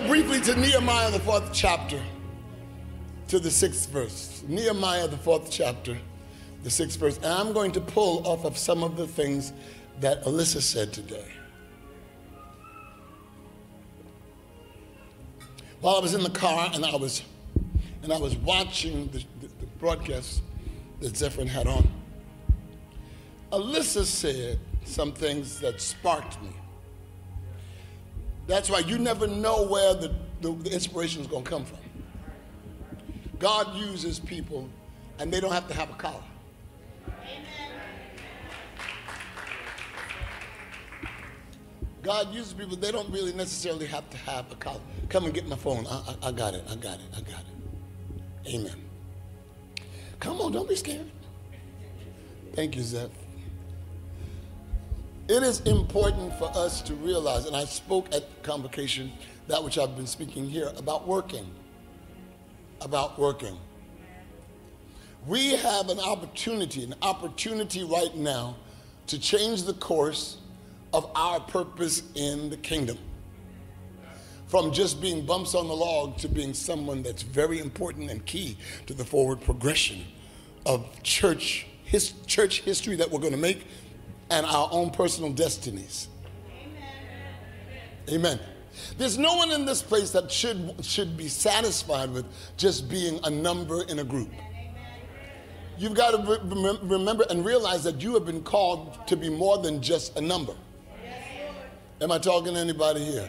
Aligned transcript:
briefly 0.00 0.40
to 0.42 0.54
Nehemiah, 0.54 1.10
the 1.10 1.20
fourth 1.20 1.50
chapter, 1.52 2.00
to 3.28 3.38
the 3.38 3.50
sixth 3.50 3.88
verse. 3.90 4.42
Nehemiah, 4.46 5.08
the 5.08 5.16
fourth 5.16 5.50
chapter, 5.50 5.96
the 6.62 6.70
sixth 6.70 6.98
verse. 6.98 7.16
And 7.16 7.26
I'm 7.26 7.52
going 7.52 7.72
to 7.72 7.80
pull 7.80 8.26
off 8.26 8.44
of 8.44 8.56
some 8.56 8.82
of 8.82 8.96
the 8.96 9.06
things 9.06 9.52
that 10.00 10.24
Alyssa 10.24 10.60
said 10.60 10.92
today. 10.92 11.26
While 15.80 15.96
I 15.96 16.00
was 16.00 16.14
in 16.14 16.22
the 16.22 16.30
car 16.30 16.70
and 16.74 16.84
I 16.84 16.96
was 16.96 17.22
and 18.02 18.12
I 18.12 18.18
was 18.18 18.36
watching 18.36 19.08
the, 19.08 19.18
the, 19.40 19.48
the 19.60 19.66
broadcast 19.78 20.42
that 21.00 21.16
Zephyr 21.16 21.44
had 21.46 21.66
on, 21.66 21.88
Alyssa 23.52 24.04
said 24.04 24.58
some 24.84 25.12
things 25.12 25.60
that 25.60 25.80
sparked 25.80 26.40
me. 26.42 26.50
That's 28.48 28.70
why 28.70 28.78
you 28.78 28.98
never 28.98 29.26
know 29.26 29.66
where 29.66 29.92
the, 29.94 30.12
the, 30.40 30.50
the 30.50 30.72
inspiration 30.72 31.20
is 31.20 31.28
going 31.28 31.44
to 31.44 31.50
come 31.50 31.64
from. 31.66 31.78
God 33.38 33.76
uses 33.76 34.18
people, 34.18 34.68
and 35.18 35.30
they 35.30 35.38
don't 35.38 35.52
have 35.52 35.68
to 35.68 35.74
have 35.74 35.90
a 35.90 35.94
collar. 35.94 36.24
Amen. 37.06 37.44
God 42.02 42.32
uses 42.32 42.54
people, 42.54 42.74
they 42.74 42.90
don't 42.90 43.12
really 43.12 43.34
necessarily 43.34 43.84
have 43.86 44.08
to 44.10 44.16
have 44.16 44.50
a 44.50 44.54
collar. 44.56 44.80
Come 45.10 45.26
and 45.26 45.34
get 45.34 45.46
my 45.46 45.56
phone. 45.56 45.86
I, 45.86 46.16
I, 46.22 46.28
I 46.28 46.32
got 46.32 46.54
it, 46.54 46.64
I 46.70 46.74
got 46.76 46.98
it, 46.98 47.06
I 47.14 47.20
got 47.20 47.40
it. 47.40 48.54
Amen. 48.54 48.82
Come 50.20 50.40
on, 50.40 50.52
don't 50.52 50.68
be 50.68 50.74
scared. 50.74 51.10
Thank 52.54 52.76
you, 52.76 52.82
Zeph. 52.82 53.10
It 55.28 55.42
is 55.42 55.60
important 55.60 56.32
for 56.38 56.50
us 56.56 56.80
to 56.82 56.94
realize, 56.94 57.44
and 57.44 57.54
I 57.54 57.66
spoke 57.66 58.14
at 58.14 58.42
convocation, 58.42 59.12
that 59.46 59.62
which 59.62 59.76
I've 59.76 59.94
been 59.94 60.06
speaking 60.06 60.48
here, 60.48 60.72
about 60.78 61.06
working. 61.06 61.46
About 62.80 63.18
working. 63.18 63.58
We 65.26 65.50
have 65.50 65.90
an 65.90 65.98
opportunity, 65.98 66.82
an 66.82 66.94
opportunity 67.02 67.84
right 67.84 68.16
now 68.16 68.56
to 69.08 69.18
change 69.18 69.64
the 69.64 69.74
course 69.74 70.38
of 70.94 71.10
our 71.14 71.40
purpose 71.40 72.04
in 72.14 72.48
the 72.48 72.56
kingdom. 72.56 72.96
From 74.46 74.72
just 74.72 74.98
being 74.98 75.26
bumps 75.26 75.54
on 75.54 75.68
the 75.68 75.76
log 75.76 76.16
to 76.18 76.28
being 76.28 76.54
someone 76.54 77.02
that's 77.02 77.22
very 77.22 77.58
important 77.58 78.10
and 78.10 78.24
key 78.24 78.56
to 78.86 78.94
the 78.94 79.04
forward 79.04 79.42
progression 79.42 80.06
of 80.64 80.86
church, 81.02 81.66
his, 81.84 82.14
church 82.26 82.62
history 82.62 82.96
that 82.96 83.10
we're 83.10 83.20
going 83.20 83.32
to 83.32 83.38
make 83.38 83.66
and 84.30 84.46
our 84.46 84.68
own 84.70 84.90
personal 84.90 85.32
destinies. 85.32 86.08
Amen. 88.08 88.38
Amen. 88.38 88.40
There's 88.96 89.18
no 89.18 89.34
one 89.36 89.50
in 89.50 89.64
this 89.66 89.82
place 89.82 90.10
that 90.12 90.30
should, 90.30 90.74
should 90.84 91.16
be 91.16 91.28
satisfied 91.28 92.10
with 92.10 92.26
just 92.56 92.88
being 92.88 93.20
a 93.24 93.30
number 93.30 93.82
in 93.84 93.98
a 93.98 94.04
group. 94.04 94.30
You've 95.78 95.94
got 95.94 96.10
to 96.10 96.40
re- 96.40 96.78
remember 96.82 97.24
and 97.30 97.44
realize 97.44 97.84
that 97.84 98.02
you 98.02 98.14
have 98.14 98.26
been 98.26 98.42
called 98.42 99.06
to 99.06 99.16
be 99.16 99.28
more 99.28 99.58
than 99.58 99.80
just 99.80 100.16
a 100.16 100.20
number. 100.20 100.54
Am 102.00 102.12
I 102.12 102.18
talking 102.18 102.54
to 102.54 102.60
anybody 102.60 103.04
here? 103.04 103.28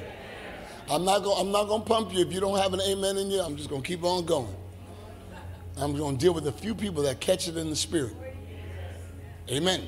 I'm 0.89 1.05
not 1.05 1.23
going. 1.23 1.39
I'm 1.39 1.51
not 1.51 1.67
going 1.67 1.81
to 1.81 1.87
pump 1.87 2.13
you 2.13 2.21
if 2.21 2.33
you 2.33 2.39
don't 2.39 2.57
have 2.57 2.73
an 2.73 2.81
amen 2.81 3.17
in 3.17 3.29
you. 3.29 3.39
I'm 3.39 3.55
just 3.55 3.69
going 3.69 3.81
to 3.81 3.87
keep 3.87 4.03
on 4.03 4.25
going. 4.25 4.55
I'm 5.77 5.95
going 5.95 6.17
to 6.17 6.23
deal 6.23 6.33
with 6.33 6.47
a 6.47 6.51
few 6.51 6.73
people 6.73 7.03
that 7.03 7.19
catch 7.19 7.47
it 7.47 7.57
in 7.57 7.69
the 7.69 7.75
spirit. 7.75 8.13
Amen. 9.51 9.87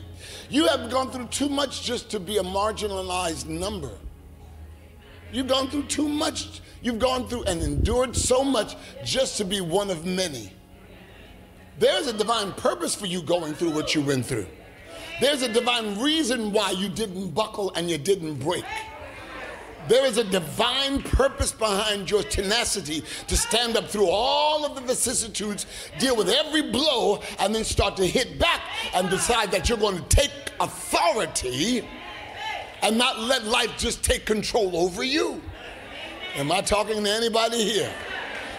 You 0.49 0.67
have 0.67 0.89
gone 0.89 1.11
through 1.11 1.27
too 1.27 1.49
much 1.49 1.83
just 1.83 2.09
to 2.11 2.19
be 2.19 2.37
a 2.37 2.43
marginalized 2.43 3.47
number. 3.47 3.91
You've 5.31 5.47
gone 5.47 5.69
through 5.69 5.83
too 5.83 6.07
much. 6.07 6.61
You've 6.81 6.99
gone 6.99 7.27
through 7.27 7.43
and 7.43 7.61
endured 7.61 8.15
so 8.15 8.43
much 8.43 8.75
just 9.05 9.37
to 9.37 9.45
be 9.45 9.61
one 9.61 9.89
of 9.89 10.05
many. 10.05 10.51
There's 11.79 12.07
a 12.07 12.13
divine 12.13 12.51
purpose 12.53 12.95
for 12.95 13.05
you 13.05 13.21
going 13.21 13.53
through 13.53 13.71
what 13.71 13.95
you 13.95 14.01
went 14.01 14.25
through. 14.25 14.47
There's 15.19 15.43
a 15.43 15.53
divine 15.53 15.99
reason 15.99 16.51
why 16.51 16.71
you 16.71 16.89
didn't 16.89 17.31
buckle 17.31 17.71
and 17.75 17.89
you 17.89 17.97
didn't 17.97 18.39
break. 18.39 18.65
There 19.87 20.05
is 20.05 20.17
a 20.17 20.23
divine 20.23 21.01
purpose 21.01 21.51
behind 21.51 22.09
your 22.09 22.23
tenacity 22.23 23.03
to 23.27 23.35
stand 23.35 23.75
up 23.77 23.89
through 23.89 24.09
all 24.09 24.65
of 24.65 24.75
the 24.75 24.81
vicissitudes, 24.81 25.65
deal 25.99 26.15
with 26.15 26.29
every 26.29 26.71
blow, 26.71 27.21
and 27.39 27.53
then 27.53 27.63
start 27.63 27.97
to 27.97 28.05
hit 28.05 28.39
back 28.39 28.61
and 28.93 29.09
decide 29.09 29.51
that 29.51 29.69
you're 29.69 29.77
going 29.77 29.97
to 29.97 30.15
take 30.15 30.31
authority 30.59 31.87
and 32.81 32.97
not 32.97 33.19
let 33.19 33.45
life 33.45 33.71
just 33.77 34.03
take 34.03 34.25
control 34.25 34.75
over 34.75 35.03
you. 35.03 35.41
Am 36.35 36.51
I 36.51 36.61
talking 36.61 37.03
to 37.03 37.09
anybody 37.09 37.63
here? 37.63 37.93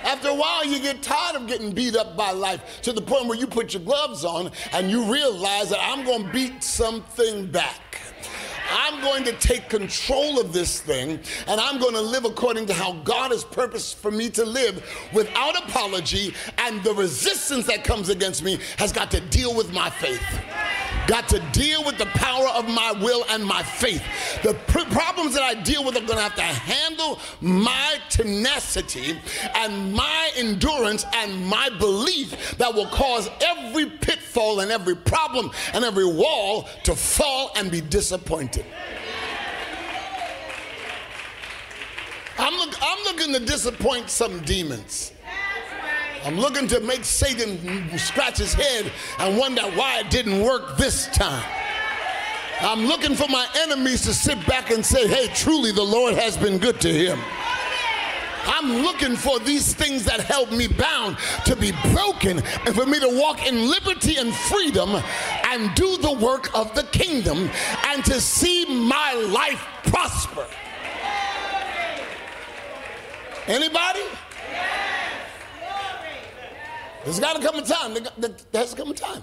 After 0.04 0.28
a 0.28 0.34
while, 0.34 0.66
you 0.66 0.81
get 0.81 1.03
tired 1.03 1.37
of 1.37 1.47
getting 1.47 1.71
beat 1.71 1.94
up 1.94 2.16
by 2.16 2.33
life 2.33 2.83
to 2.83 2.93
the 2.93 3.00
point 3.00 3.27
where 3.27 3.39
you 3.39 3.47
put 3.47 3.72
your 3.72 3.83
gloves 3.83 4.25
on 4.25 4.50
and 4.72 4.91
you 4.91 5.04
realize 5.04 5.71
that 5.71 5.78
I'm 5.81 6.04
going 6.04 6.25
to 6.25 6.33
beat 6.33 6.62
something 6.62 7.47
back. 7.47 7.91
I'm 8.72 9.00
going 9.03 9.25
to 9.25 9.33
take 9.33 9.69
control 9.69 10.41
of 10.41 10.53
this 10.53 10.81
thing 10.81 11.21
and 11.47 11.60
I'm 11.60 11.78
going 11.78 11.94
to 11.94 12.00
live 12.00 12.25
according 12.25 12.66
to 12.66 12.75
how 12.75 12.94
God 13.05 13.31
has 13.31 13.44
purposed 13.44 13.99
for 13.99 14.10
me 14.10 14.31
to 14.31 14.44
live 14.44 14.83
without 15.12 15.56
apology. 15.69 16.34
And 16.59 16.83
the 16.83 16.94
resistance 16.94 17.66
that 17.66 17.84
comes 17.84 18.09
against 18.09 18.43
me 18.43 18.59
has 18.78 18.93
got 18.93 19.10
to 19.10 19.21
deal 19.21 19.55
with 19.55 19.72
my 19.72 19.91
faith 19.91 20.22
got 21.07 21.29
to 21.29 21.41
deal 21.53 21.85
with 21.85 21.99
the 21.99 22.07
power 22.07 22.49
of 22.49 22.69
my 22.69 22.93
will 22.93 23.25
and 23.31 23.45
my 23.45 23.63
faith. 23.63 24.03
The 24.43 24.55
pr- 24.55 24.91
problems 24.91 25.35
that 25.35 25.43
I 25.43 25.55
deal 25.55 25.85
with 25.85 25.97
are 25.97 26.01
going 26.01 26.17
to 26.17 26.23
have 26.23 26.35
to 26.37 26.43
handle 26.43 27.19
my 27.41 27.99
tenacity 28.09 29.19
and 29.55 29.93
my 29.93 30.31
endurance 30.37 31.05
and 31.15 31.47
my 31.47 31.69
belief 31.79 32.57
that 32.59 32.75
will 32.75 32.87
cause 32.87 33.29
every 33.41 33.87
pitfall 33.87 34.61
and 34.61 34.71
every 34.71 34.97
problem 34.97 35.51
and 35.75 35.85
every 35.85 36.07
wall 36.07 36.69
to 36.85 36.95
fall 36.95 37.53
and 37.57 37.71
be 37.71 37.81
disappointed. 37.81 38.65
I'm, 42.39 42.55
look, 42.55 42.75
I'm 42.81 43.05
looking 43.05 43.33
to 43.34 43.41
disappoint 43.41 44.11
some 44.11 44.41
demons. 44.41 45.13
I'm 46.25 46.38
looking 46.38 46.69
to 46.69 46.81
make 46.81 47.05
Satan 47.05 47.99
scratch 47.99 48.38
his 48.38 48.55
head 48.55 48.93
and 49.19 49.37
wonder 49.37 49.62
why 49.62 50.00
it 50.00 50.10
didn't 50.10 50.41
work 50.41 50.77
this 50.77 51.09
time. 51.09 51.44
I'm 52.60 52.87
looking 52.87 53.16
for 53.16 53.27
my 53.28 53.47
enemies 53.62 54.03
to 54.03 54.15
sit 54.15 54.47
back 54.47 54.71
and 54.71 54.87
say, 54.87 55.09
hey, 55.09 55.27
truly 55.34 55.72
the 55.72 55.83
Lord 55.83 56.15
has 56.15 56.37
been 56.37 56.59
good 56.59 56.81
to 56.83 56.93
him. 56.93 57.19
I'm 58.44 58.83
looking 58.83 59.16
for 59.16 59.41
these 59.41 59.75
things 59.75 60.05
that 60.05 60.21
held 60.21 60.53
me 60.53 60.69
bound 60.69 61.16
to 61.44 61.56
be 61.56 61.72
broken 61.93 62.41
and 62.66 62.75
for 62.75 62.87
me 62.87 63.00
to 63.00 63.09
walk 63.09 63.44
in 63.47 63.69
liberty 63.69 64.16
and 64.16 64.33
freedom 64.33 65.03
and 65.49 65.75
do 65.75 65.97
the 65.97 66.12
work 66.12 66.56
of 66.56 66.72
the 66.75 66.84
kingdom 66.84 67.50
and 67.87 68.04
to 68.04 68.21
see 68.21 68.65
my 68.66 69.12
life 69.15 69.65
prosper. 69.84 70.47
Anybody? 73.49 74.03
There's 77.05 77.21
got 77.21 77.37
to 77.37 77.43
come 77.43 77.57
a 77.57 77.63
time. 77.63 77.95
There 78.19 78.31
has 78.55 78.71
to 78.71 78.77
come 78.77 78.91
a 78.91 78.95
time 78.95 79.23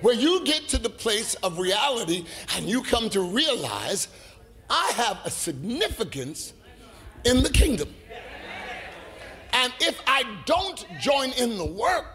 where 0.00 0.14
you 0.14 0.44
get 0.44 0.68
to 0.68 0.78
the 0.78 0.90
place 0.90 1.34
of 1.36 1.58
reality 1.58 2.26
and 2.56 2.66
you 2.66 2.82
come 2.82 3.08
to 3.10 3.22
realize 3.22 4.08
I 4.68 4.92
have 4.96 5.18
a 5.24 5.30
significance 5.30 6.52
in 7.24 7.42
the 7.42 7.50
kingdom. 7.50 7.94
And 9.52 9.72
if 9.80 9.98
I 10.06 10.24
don't 10.46 10.84
join 11.00 11.30
in 11.32 11.56
the 11.56 11.64
work, 11.64 12.06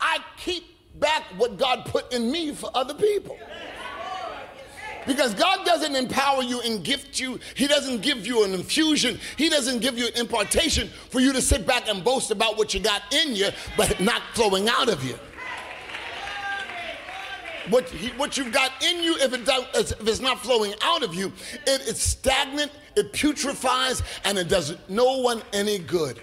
I 0.00 0.18
keep 0.36 0.64
back 1.00 1.24
what 1.36 1.58
God 1.58 1.86
put 1.86 2.12
in 2.12 2.30
me 2.30 2.52
for 2.52 2.70
other 2.74 2.94
people. 2.94 3.38
Because 5.06 5.34
God 5.34 5.64
doesn't 5.64 5.94
empower 5.94 6.42
you 6.42 6.60
and 6.62 6.82
gift 6.82 7.20
you. 7.20 7.38
He 7.54 7.66
doesn't 7.66 8.02
give 8.02 8.26
you 8.26 8.44
an 8.44 8.52
infusion. 8.54 9.18
He 9.36 9.48
doesn't 9.48 9.80
give 9.80 9.96
you 9.96 10.08
an 10.08 10.14
impartation 10.16 10.88
for 11.10 11.20
you 11.20 11.32
to 11.32 11.40
sit 11.40 11.66
back 11.66 11.88
and 11.88 12.02
boast 12.02 12.30
about 12.30 12.58
what 12.58 12.74
you 12.74 12.80
got 12.80 13.02
in 13.12 13.36
you, 13.36 13.50
but 13.76 14.00
not 14.00 14.22
flowing 14.34 14.68
out 14.68 14.88
of 14.88 15.04
you. 15.04 15.18
What, 17.70 17.88
he, 17.88 18.08
what 18.10 18.36
you've 18.36 18.52
got 18.52 18.70
in 18.84 19.02
you, 19.02 19.16
if, 19.16 19.32
it 19.32 19.40
if 19.74 20.08
it's 20.08 20.20
not 20.20 20.38
flowing 20.40 20.74
out 20.82 21.02
of 21.02 21.14
you, 21.14 21.32
it 21.66 21.82
is 21.82 22.00
stagnant, 22.00 22.70
it 22.94 23.12
putrefies, 23.12 24.02
and 24.24 24.38
it 24.38 24.48
does 24.48 24.76
no 24.88 25.18
one 25.18 25.42
any 25.52 25.78
good. 25.78 26.20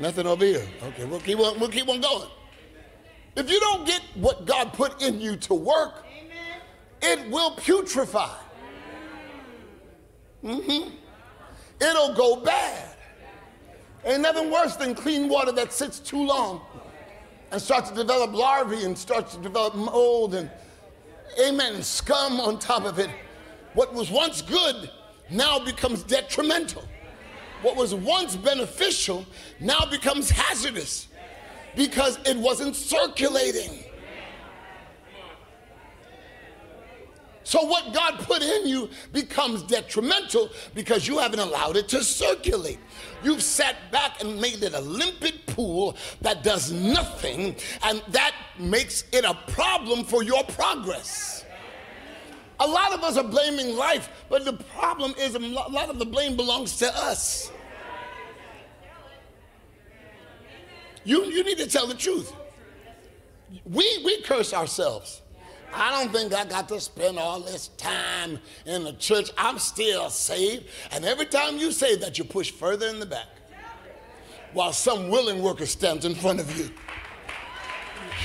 Nothing 0.00 0.26
over 0.26 0.44
here. 0.44 0.66
Okay, 0.82 1.04
we'll 1.04 1.20
keep 1.20 1.38
on, 1.38 1.58
we'll 1.58 1.68
keep 1.68 1.88
on 1.88 2.00
going. 2.00 2.28
If 3.36 3.50
you 3.50 3.60
don't 3.60 3.86
get 3.86 4.00
what 4.14 4.46
God 4.46 4.72
put 4.72 5.02
in 5.02 5.20
you 5.20 5.36
to 5.36 5.54
work, 5.54 6.04
it 7.02 7.30
will 7.30 7.52
putrefy. 7.56 8.30
Mm-hmm. 10.44 10.94
It'll 11.80 12.14
go 12.14 12.36
bad. 12.40 12.96
Ain't 14.04 14.22
nothing 14.22 14.50
worse 14.50 14.76
than 14.76 14.94
clean 14.94 15.28
water 15.28 15.52
that 15.52 15.72
sits 15.72 15.98
too 15.98 16.24
long 16.26 16.62
and 17.50 17.60
starts 17.60 17.90
to 17.90 17.96
develop 17.96 18.32
larvae 18.32 18.84
and 18.84 18.96
starts 18.96 19.34
to 19.34 19.42
develop 19.42 19.74
mold 19.74 20.34
and 20.34 20.50
amen, 21.44 21.82
scum 21.82 22.40
on 22.40 22.58
top 22.58 22.84
of 22.84 22.98
it. 22.98 23.10
What 23.74 23.92
was 23.94 24.10
once 24.10 24.42
good 24.42 24.90
now 25.30 25.58
becomes 25.58 26.02
detrimental. 26.02 26.84
What 27.62 27.76
was 27.76 27.94
once 27.94 28.36
beneficial 28.36 29.26
now 29.60 29.84
becomes 29.90 30.30
hazardous 30.30 31.08
because 31.76 32.18
it 32.24 32.36
wasn't 32.36 32.74
circulating. 32.74 33.84
So, 37.42 37.62
what 37.64 37.94
God 37.94 38.18
put 38.18 38.42
in 38.42 38.66
you 38.66 38.90
becomes 39.12 39.62
detrimental 39.62 40.50
because 40.74 41.08
you 41.08 41.18
haven't 41.18 41.40
allowed 41.40 41.76
it 41.76 41.88
to 41.88 42.04
circulate. 42.04 42.78
You've 43.22 43.42
sat 43.42 43.90
back 43.90 44.22
and 44.22 44.40
made 44.40 44.62
it 44.62 44.74
a 44.74 44.80
limpid 44.80 45.46
pool 45.46 45.96
that 46.20 46.42
does 46.42 46.70
nothing, 46.70 47.56
and 47.82 48.02
that 48.08 48.34
makes 48.58 49.04
it 49.12 49.24
a 49.24 49.34
problem 49.52 50.04
for 50.04 50.22
your 50.22 50.44
progress. 50.44 51.44
A 52.60 52.66
lot 52.66 52.92
of 52.92 53.02
us 53.02 53.16
are 53.16 53.24
blaming 53.24 53.74
life, 53.74 54.10
but 54.28 54.44
the 54.44 54.52
problem 54.52 55.14
is 55.18 55.34
a 55.34 55.38
lot 55.38 55.88
of 55.88 55.98
the 55.98 56.04
blame 56.04 56.36
belongs 56.36 56.76
to 56.76 56.94
us. 56.94 57.50
You, 61.04 61.24
you 61.24 61.42
need 61.42 61.56
to 61.56 61.66
tell 61.66 61.86
the 61.86 61.94
truth. 61.94 62.34
We, 63.64 64.02
we 64.04 64.20
curse 64.22 64.52
ourselves. 64.52 65.22
I 65.72 66.02
don't 66.02 66.12
think 66.12 66.34
I 66.34 66.44
got 66.44 66.68
to 66.68 66.80
spend 66.80 67.18
all 67.18 67.40
this 67.40 67.68
time 67.76 68.38
in 68.66 68.84
the 68.84 68.92
church. 68.94 69.30
I'm 69.38 69.58
still 69.58 70.10
saved. 70.10 70.66
And 70.92 71.04
every 71.04 71.26
time 71.26 71.58
you 71.58 71.72
say 71.72 71.96
that, 71.96 72.18
you 72.18 72.24
push 72.24 72.50
further 72.50 72.88
in 72.88 73.00
the 73.00 73.06
back 73.06 73.28
while 74.52 74.72
some 74.72 75.08
willing 75.08 75.42
worker 75.42 75.66
stands 75.66 76.04
in 76.04 76.14
front 76.14 76.40
of 76.40 76.58
you. 76.58 76.70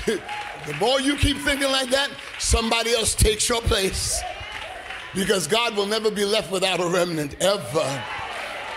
the 0.68 0.74
more 0.80 1.00
you 1.00 1.16
keep 1.16 1.38
thinking 1.38 1.72
like 1.72 1.90
that, 1.90 2.10
somebody 2.40 2.94
else 2.94 3.16
takes 3.16 3.48
your 3.48 3.62
place. 3.62 4.22
Because 5.14 5.48
God 5.48 5.78
will 5.78 5.86
never 5.86 6.12
be 6.12 6.26
left 6.26 6.52
without 6.52 6.80
a 6.80 6.88
remnant, 6.88 7.36
ever. 7.42 8.04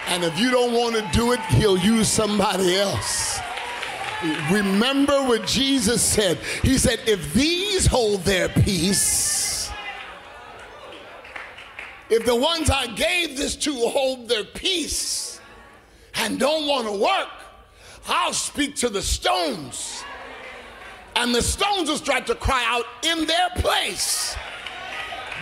And 0.07 0.25
if 0.25 0.39
you 0.39 0.51
don't 0.51 0.73
want 0.73 0.95
to 0.95 1.09
do 1.13 1.33
it, 1.33 1.41
He'll 1.51 1.79
use 1.79 2.09
somebody 2.09 2.77
else. 2.77 3.38
Remember 4.51 5.23
what 5.23 5.47
Jesus 5.47 6.03
said. 6.03 6.39
He 6.63 6.79
said, 6.79 7.01
if 7.07 7.33
these 7.35 7.87
hold 7.87 8.23
their 8.23 8.49
peace, 8.49 9.71
if 12.11 12.25
the 12.25 12.35
ones 12.35 12.71
I 12.71 12.87
gave 12.87 13.37
this 13.37 13.55
to 13.57 13.73
hold 13.73 14.29
their 14.29 14.45
peace 14.45 15.41
and 16.15 16.41
don't 16.41 16.67
want 16.67 16.87
to 16.87 16.93
work, 16.93 17.29
I'll 18.09 18.33
speak 18.33 18.75
to 18.77 18.89
the 18.89 19.03
stones. 19.03 20.03
And 21.15 21.35
the 21.35 21.43
stones 21.43 21.89
will 21.89 21.97
start 21.97 22.27
to 22.29 22.35
cry 22.35 22.65
out 22.67 22.87
in 23.05 23.27
their 23.27 23.51
place. 23.57 24.37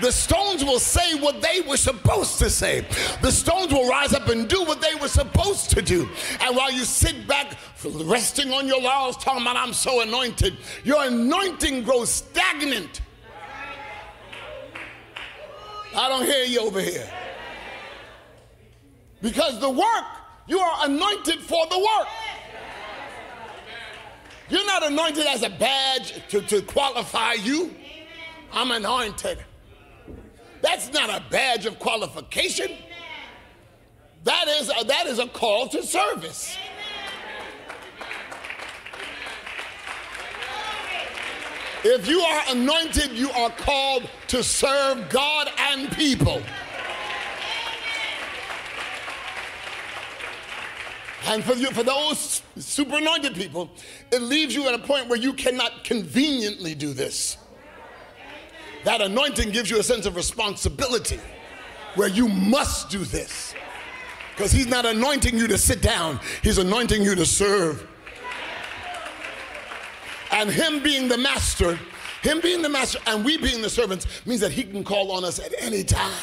The 0.01 0.13
stones 0.13 0.65
will 0.65 0.79
say 0.79 1.19
what 1.19 1.41
they 1.41 1.61
were 1.63 1.77
supposed 1.77 2.39
to 2.41 2.51
say. 2.51 2.87
The 3.23 3.33
stones 3.33 3.73
will 3.73 3.89
rise 3.89 4.13
up 4.13 4.29
and 4.29 4.47
do 4.49 4.63
what 4.65 4.81
they 4.81 4.95
were 4.95 5.09
supposed 5.09 5.71
to 5.71 5.83
do. 5.83 6.09
And 6.41 6.57
while 6.57 6.71
you 6.71 6.85
sit 6.85 7.27
back, 7.27 7.57
resting 7.85 8.53
on 8.53 8.67
your 8.67 8.81
laurels, 8.81 9.17
talking 9.17 9.43
about, 9.43 9.57
I'm 9.57 9.73
so 9.73 10.03
anointed, 10.03 10.59
your 10.85 11.05
anointing 11.05 11.83
grows 11.85 12.11
stagnant. 12.11 13.01
I 15.95 16.09
don't 16.09 16.27
hear 16.27 16.45
you 16.45 16.61
over 16.61 16.81
here. 16.81 17.09
Because 19.23 19.59
the 19.61 19.71
work, 19.71 20.05
you 20.47 20.59
are 20.59 20.87
anointed 20.87 21.41
for 21.41 21.67
the 21.69 21.79
work. 21.79 22.09
You're 24.49 24.67
not 24.67 24.85
anointed 24.85 25.27
as 25.27 25.43
a 25.43 25.49
badge 25.51 26.23
to, 26.29 26.41
to 26.43 26.63
qualify 26.63 27.33
you. 27.33 27.75
I'm 28.53 28.71
anointed. 28.71 29.39
That's 30.63 30.93
not 30.93 31.11
a 31.11 31.23
badge 31.31 31.67
of 31.67 31.79
qualification. 31.79 32.73
That 34.25 34.49
is 34.49 34.71
a, 34.71 34.85
that 34.85 35.07
is 35.07 35.19
a 35.19 35.29
call 35.29 35.69
to 35.69 35.83
service. 35.83 36.57
If 41.85 42.09
you 42.09 42.19
are 42.19 42.43
anointed, 42.49 43.13
you 43.13 43.31
are 43.31 43.51
called 43.51 44.09
to 44.29 44.43
serve 44.43 45.09
God 45.09 45.49
and 45.57 45.91
people. 45.93 46.43
And 51.29 51.45
for, 51.45 51.55
you, 51.55 51.71
for 51.71 51.83
those 51.83 52.43
super 52.57 52.97
anointed 52.97 53.35
people, 53.35 53.71
it 54.13 54.23
leaves 54.23 54.55
you 54.55 54.67
at 54.69 54.75
a 54.75 54.79
point 54.79 55.09
where 55.09 55.19
you 55.19 55.33
cannot 55.33 55.85
conveniently 55.85 56.75
do 56.75 56.93
this. 56.93 57.37
That 58.87 59.01
anointing 59.01 59.51
gives 59.51 59.69
you 59.69 59.81
a 59.81 59.83
sense 59.83 60.07
of 60.07 60.15
responsibility 60.15 61.19
where 61.97 62.07
you 62.07 62.29
must 62.29 62.89
do 62.89 62.99
this. 62.99 63.53
Because 64.31 64.53
he's 64.53 64.69
not 64.69 64.87
anointing 64.87 65.37
you 65.37 65.49
to 65.49 65.59
sit 65.59 65.83
down, 65.83 66.21
he's 66.41 66.59
anointing 66.59 67.03
you 67.03 67.17
to 67.17 67.27
serve. 67.27 67.85
And 70.31 70.49
him 70.49 70.85
being 70.85 71.09
the 71.09 71.19
master, 71.19 71.77
him 72.23 72.41
being 72.41 72.63
the 72.63 72.69
master 72.69 73.01
and 73.09 73.25
we 73.25 73.37
being 73.39 73.61
the 73.61 73.69
servants 73.69 74.07
means 74.25 74.41
that 74.41 74.53
he 74.53 74.63
can 74.63 74.85
call 74.85 75.11
on 75.11 75.25
us 75.25 75.41
at 75.41 75.53
any 75.59 75.83
time. 75.83 76.23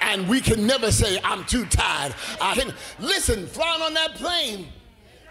And 0.00 0.28
we 0.28 0.40
can 0.40 0.64
never 0.64 0.92
say, 0.92 1.18
I'm 1.24 1.44
too 1.44 1.66
tired. 1.66 2.14
I 2.40 2.54
can 2.54 2.72
listen, 3.00 3.48
flying 3.48 3.82
on 3.82 3.94
that 3.94 4.14
plane, 4.14 4.68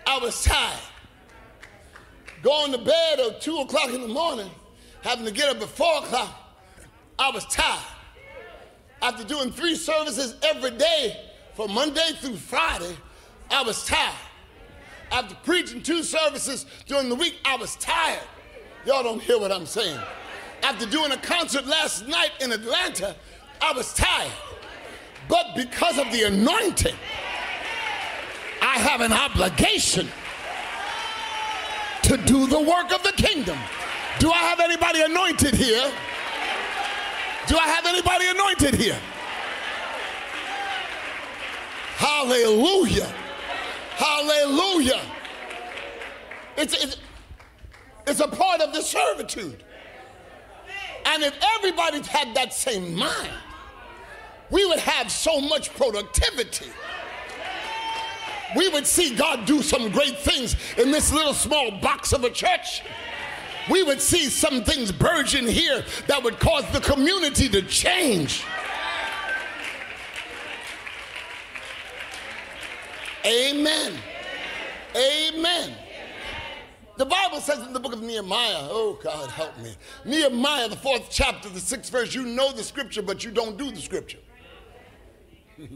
I 0.06 0.18
was 0.18 0.44
tired. 0.44 0.82
Going 2.44 2.74
to 2.74 2.80
bed 2.80 3.22
at 3.22 3.40
two 3.40 3.60
o'clock 3.60 3.94
in 3.94 4.02
the 4.02 4.10
morning, 4.10 4.52
having 5.02 5.26
to 5.26 5.32
get 5.32 5.56
up 5.56 5.62
at 5.62 5.70
four 5.70 5.98
o'clock, 6.00 6.36
I 7.18 7.32
was 7.32 7.46
tired. 7.46 7.86
After 9.02 9.24
doing 9.24 9.52
three 9.52 9.76
services 9.76 10.36
every 10.44 10.72
day 10.72 11.30
from 11.56 11.74
Monday 11.74 12.12
through 12.20 12.36
Friday, 12.36 12.96
I 13.50 13.64
was 13.64 13.86
tired. 13.86 14.16
After 15.12 15.36
preaching 15.44 15.82
two 15.82 16.04
services 16.04 16.66
during 16.86 17.10
the 17.10 17.16
week, 17.16 17.36
I 17.44 17.58
was 17.58 17.76
tired. 17.78 18.24
Y'all 18.86 19.04
don't 19.04 19.22
hear 19.22 19.40
what 19.40 19.52
I'm 19.52 19.66
saying. 19.66 20.00
After 20.64 20.86
doing 20.86 21.12
a 21.12 21.18
concert 21.18 21.66
last 21.66 22.08
night 22.08 22.32
in 22.40 22.52
Atlanta, 22.52 23.16
I 23.60 23.74
was 23.74 23.94
tired. 23.94 24.32
But 25.28 25.56
because 25.56 25.98
of 25.98 26.12
the 26.12 26.24
anointing, 26.24 26.96
I 28.62 28.78
have 28.78 29.02
an 29.02 29.12
obligation 29.12 30.08
to 32.04 32.18
do 32.18 32.48
the 32.48 32.60
work 32.60 32.94
of 32.94 33.04
the 33.04 33.14
kingdom. 33.14 33.58
Do 34.22 34.30
I 34.30 34.38
have 34.38 34.60
anybody 34.60 35.02
anointed 35.02 35.56
here? 35.56 35.92
Do 37.48 37.58
I 37.58 37.68
have 37.70 37.88
anybody 37.88 38.28
anointed 38.28 38.76
here? 38.76 39.00
Hallelujah. 41.96 43.12
Hallelujah. 43.96 45.02
It's, 46.56 46.84
it's, 46.84 46.98
it's 48.06 48.20
a 48.20 48.28
part 48.28 48.62
of 48.62 48.74
the 48.74 48.84
servitude. 48.84 49.64
And 51.08 51.24
if 51.24 51.34
everybody 51.56 52.02
had 52.02 52.36
that 52.36 52.54
same 52.54 52.94
mind, 52.94 53.32
we 54.52 54.64
would 54.68 54.82
have 54.82 55.12
so 55.12 55.42
much 55.42 55.74
productivity. 55.74 56.70
We 58.56 58.70
would 58.70 58.86
see 58.86 59.16
God 59.16 59.48
do 59.48 59.64
some 59.64 59.90
great 59.90 60.20
things 60.20 60.56
in 60.78 60.92
this 60.92 61.12
little 61.12 61.34
small 61.34 61.72
box 61.72 62.14
of 62.14 62.24
a 62.24 62.30
church 62.30 62.84
we 63.72 63.84
would 63.84 64.02
see 64.02 64.26
some 64.26 64.64
things 64.66 64.92
burgeon 64.92 65.48
here 65.48 65.84
that 66.08 66.22
would 66.22 66.40
cause 66.40 66.70
the 66.74 66.82
community 66.82 67.48
to 67.48 67.62
change. 67.62 68.44
Amen. 73.26 73.94
Amen. 74.96 75.74
The 76.98 77.06
Bible 77.06 77.40
says 77.40 77.60
in 77.60 77.72
the 77.72 77.80
book 77.80 77.94
of 77.94 78.02
Nehemiah, 78.02 78.68
oh 78.70 79.00
God, 79.02 79.30
help 79.30 79.58
me. 79.60 79.74
Nehemiah, 80.04 80.68
the 80.68 80.76
fourth 80.76 81.08
chapter, 81.10 81.48
the 81.48 81.60
sixth 81.60 81.92
verse, 81.92 82.14
you 82.14 82.26
know 82.26 82.52
the 82.52 82.64
scripture, 82.64 83.02
but 83.02 83.24
you 83.24 83.32
don't 83.32 83.58
do 83.58 83.72
the 83.72 83.80
scripture. 83.80 84.20
he 85.56 85.70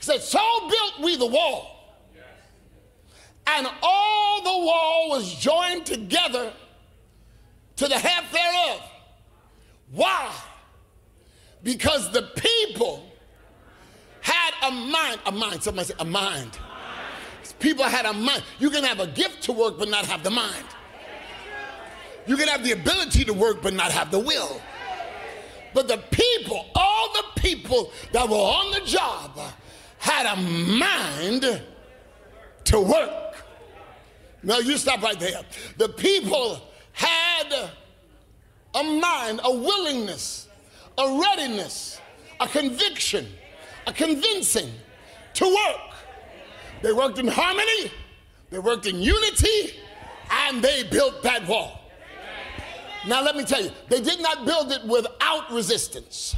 said, 0.00 0.20
So 0.20 0.40
built 0.68 1.04
we 1.04 1.16
the 1.16 1.26
wall, 1.26 2.00
and 3.46 3.68
all 3.80 4.42
the 4.42 4.66
wall 4.66 5.10
was 5.10 5.32
joined 5.36 5.86
together 5.86 6.52
to 7.76 7.88
the 7.88 7.98
half 7.98 8.32
thereof. 8.32 8.82
Why? 9.92 10.34
Because 11.62 12.12
the 12.12 12.22
people 12.36 13.04
had 14.20 14.50
a 14.62 14.70
mind, 14.70 15.20
a 15.26 15.32
mind, 15.32 15.62
somebody 15.62 15.88
say 15.88 15.94
a 15.98 16.04
mind. 16.04 16.58
People 17.58 17.84
had 17.84 18.04
a 18.06 18.12
mind. 18.12 18.42
You 18.58 18.70
can 18.70 18.84
have 18.84 19.00
a 19.00 19.06
gift 19.06 19.42
to 19.44 19.52
work 19.52 19.78
but 19.78 19.88
not 19.88 20.04
have 20.06 20.22
the 20.22 20.30
mind. 20.30 20.64
You 22.26 22.36
can 22.36 22.48
have 22.48 22.64
the 22.64 22.72
ability 22.72 23.24
to 23.24 23.32
work 23.32 23.62
but 23.62 23.72
not 23.72 23.92
have 23.92 24.10
the 24.10 24.18
will. 24.18 24.60
But 25.72 25.88
the 25.88 25.98
people, 26.10 26.66
all 26.74 27.12
the 27.12 27.40
people 27.40 27.92
that 28.12 28.28
were 28.28 28.36
on 28.36 28.72
the 28.72 28.80
job 28.80 29.38
had 29.98 30.26
a 30.26 30.36
mind 30.36 31.62
to 32.64 32.80
work. 32.80 33.36
Now 34.42 34.58
you 34.58 34.76
stop 34.76 35.02
right 35.02 35.18
there. 35.18 35.42
The 35.76 35.88
people 35.88 36.60
had 36.96 37.70
a 38.74 38.82
mind, 38.82 39.40
a 39.44 39.54
willingness, 39.54 40.48
a 40.96 41.20
readiness, 41.20 42.00
a 42.40 42.48
conviction, 42.48 43.26
a 43.86 43.92
convincing 43.92 44.70
to 45.34 45.44
work. 45.44 45.94
They 46.82 46.92
worked 46.92 47.18
in 47.18 47.28
harmony, 47.28 47.92
they 48.50 48.58
worked 48.58 48.86
in 48.86 49.00
unity, 49.00 49.74
and 50.30 50.62
they 50.62 50.84
built 50.84 51.22
that 51.22 51.46
wall. 51.46 51.82
Now, 53.06 53.22
let 53.22 53.36
me 53.36 53.44
tell 53.44 53.62
you, 53.62 53.70
they 53.88 54.00
did 54.00 54.20
not 54.20 54.46
build 54.46 54.72
it 54.72 54.82
without 54.84 55.52
resistance, 55.52 56.34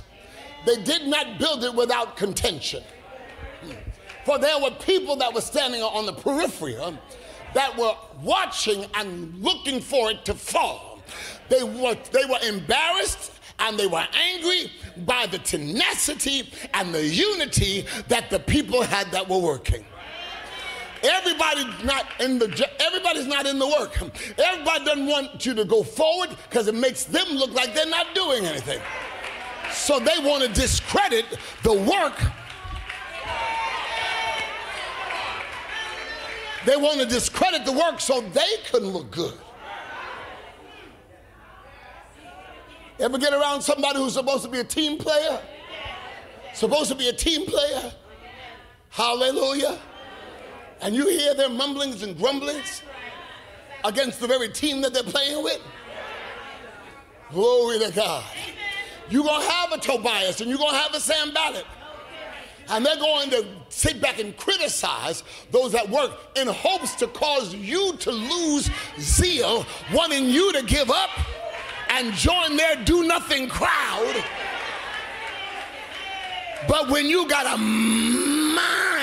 they 0.66 0.82
did 0.82 1.06
not 1.06 1.38
build 1.38 1.62
it 1.62 1.74
without 1.74 2.16
contention. 2.16 2.82
Hmm. 3.62 3.72
For 4.24 4.38
there 4.38 4.60
were 4.60 4.72
people 4.72 5.16
that 5.16 5.32
were 5.32 5.40
standing 5.40 5.82
on 5.82 6.04
the 6.04 6.12
periphery 6.12 6.76
that 7.54 7.76
were 7.76 7.94
watching 8.22 8.86
and 8.94 9.34
looking 9.42 9.80
for 9.80 10.10
it 10.10 10.24
to 10.26 10.34
fall. 10.34 11.00
They 11.48 11.62
were, 11.62 11.96
they 12.12 12.24
were 12.24 12.38
embarrassed 12.46 13.32
and 13.58 13.78
they 13.78 13.86
were 13.86 14.06
angry 14.14 14.70
by 14.98 15.26
the 15.26 15.38
tenacity 15.38 16.50
and 16.74 16.94
the 16.94 17.04
unity 17.04 17.86
that 18.08 18.30
the 18.30 18.38
people 18.38 18.82
had 18.82 19.10
that 19.10 19.28
were 19.28 19.38
working. 19.38 19.84
Everybody's 21.02 21.84
not 21.84 22.06
in 22.18 22.40
the 22.40 22.68
everybody's 22.80 23.26
not 23.26 23.46
in 23.46 23.58
the 23.58 23.66
work. 23.66 23.96
Everybody 24.36 24.84
doesn't 24.84 25.06
want 25.06 25.46
you 25.46 25.54
to 25.54 25.64
go 25.64 25.84
forward 25.84 26.30
because 26.48 26.66
it 26.66 26.74
makes 26.74 27.04
them 27.04 27.28
look 27.30 27.52
like 27.52 27.72
they're 27.72 27.86
not 27.86 28.14
doing 28.14 28.44
anything. 28.44 28.80
So 29.72 30.00
they 30.00 30.18
want 30.18 30.42
to 30.42 30.48
discredit 30.48 31.24
the 31.62 31.72
work. 31.72 32.20
They 36.68 36.76
want 36.76 37.00
to 37.00 37.06
discredit 37.06 37.64
the 37.64 37.72
work 37.72 37.98
so 37.98 38.20
they 38.20 38.56
can 38.70 38.80
look 38.80 39.10
good. 39.10 39.32
Ever 43.00 43.16
get 43.16 43.32
around 43.32 43.62
somebody 43.62 43.98
who's 43.98 44.12
supposed 44.12 44.42
to 44.42 44.50
be 44.50 44.58
a 44.58 44.64
team 44.64 44.98
player? 44.98 45.40
Supposed 46.52 46.90
to 46.90 46.94
be 46.94 47.08
a 47.08 47.12
team 47.14 47.46
player? 47.46 47.90
Hallelujah. 48.90 49.78
And 50.82 50.94
you 50.94 51.08
hear 51.08 51.32
their 51.32 51.48
mumblings 51.48 52.02
and 52.02 52.18
grumblings 52.18 52.82
against 53.82 54.20
the 54.20 54.26
very 54.26 54.50
team 54.50 54.82
that 54.82 54.92
they're 54.92 55.02
playing 55.04 55.42
with? 55.42 55.62
Glory 57.30 57.78
to 57.78 57.90
God. 57.92 58.24
You're 59.08 59.24
going 59.24 59.40
to 59.40 59.50
have 59.50 59.72
a 59.72 59.78
Tobias 59.78 60.42
and 60.42 60.50
you're 60.50 60.58
going 60.58 60.72
to 60.72 60.80
have 60.80 60.92
a 60.92 61.00
Sanballat. 61.00 61.64
And 62.70 62.84
they're 62.84 62.96
going 62.96 63.30
to 63.30 63.46
sit 63.68 64.00
back 64.00 64.18
and 64.18 64.36
criticize 64.36 65.24
those 65.50 65.72
that 65.72 65.88
work 65.88 66.12
in 66.36 66.48
hopes 66.48 66.94
to 66.96 67.06
cause 67.06 67.54
you 67.54 67.96
to 67.96 68.10
lose 68.10 68.70
zeal, 68.98 69.64
wanting 69.92 70.26
you 70.26 70.52
to 70.52 70.62
give 70.64 70.90
up 70.90 71.10
and 71.90 72.12
join 72.14 72.56
their 72.56 72.76
do 72.84 73.04
nothing 73.04 73.48
crowd. 73.48 74.24
But 76.66 76.90
when 76.90 77.06
you 77.06 77.28
got 77.28 77.46
a 77.54 77.56
mind 77.56 78.97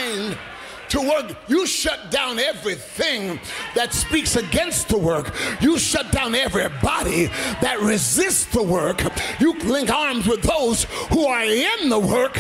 to 0.96 1.02
work, 1.02 1.36
you 1.50 1.68
shut 1.68 2.10
down 2.10 2.40
everything 2.40 3.38
that 3.76 3.94
speaks 3.94 4.38
against 4.38 4.88
the 4.88 4.98
work. 4.98 5.36
You 5.60 5.78
shut 5.78 6.10
down 6.12 6.36
everybody 6.36 7.26
that 7.62 7.80
resists 7.82 8.46
the 8.46 8.64
work. 8.64 9.02
You 9.40 9.60
link 9.60 9.90
arms 9.90 10.26
with 10.26 10.42
those 10.42 10.86
who 11.10 11.26
are 11.26 11.44
in 11.44 11.90
the 11.90 12.00
work, 12.00 12.38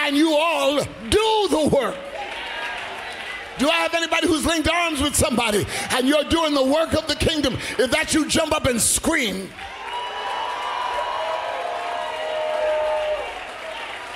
and 0.00 0.16
you 0.16 0.34
all 0.34 0.82
do 0.82 1.48
the 1.50 1.70
work. 1.72 1.96
Do 3.58 3.68
I 3.68 3.76
have 3.76 3.94
anybody 3.94 4.26
who's 4.26 4.44
linked 4.44 4.68
arms 4.68 5.00
with 5.00 5.14
somebody 5.14 5.64
and 5.90 6.08
you're 6.08 6.24
doing 6.24 6.54
the 6.54 6.64
work 6.64 6.94
of 6.94 7.06
the 7.06 7.14
kingdom? 7.14 7.54
If 7.78 7.92
that 7.92 8.12
you 8.12 8.26
jump 8.26 8.52
up 8.52 8.66
and 8.66 8.80
scream. 8.80 9.48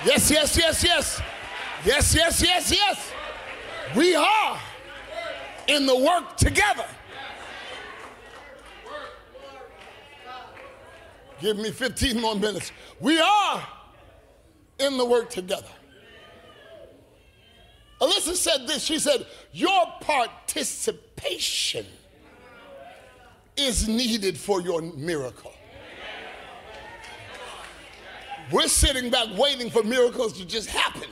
Yes, 0.04 0.28
yes, 0.30 0.56
yes, 0.56 0.82
yes. 0.82 1.22
Yes, 1.84 2.14
yes, 2.14 2.42
yes, 2.42 2.72
yes. 2.72 3.12
We 3.94 4.14
are 4.14 4.60
in 5.68 5.86
the 5.86 5.96
work 5.96 6.36
together. 6.36 6.86
Give 11.40 11.56
me 11.58 11.70
15 11.70 12.20
more 12.20 12.34
minutes. 12.34 12.72
We 12.98 13.20
are 13.20 13.66
in 14.78 14.96
the 14.96 15.04
work 15.04 15.30
together. 15.30 15.68
Alyssa 18.00 18.34
said 18.34 18.66
this. 18.66 18.82
She 18.82 18.98
said, 18.98 19.26
Your 19.52 19.86
participation 20.00 21.86
is 23.56 23.88
needed 23.88 24.36
for 24.36 24.60
your 24.60 24.82
miracle. 24.82 25.52
We're 28.52 28.68
sitting 28.68 29.10
back 29.10 29.28
waiting 29.36 29.70
for 29.70 29.82
miracles 29.82 30.34
to 30.38 30.44
just 30.44 30.68
happen. 30.68 31.08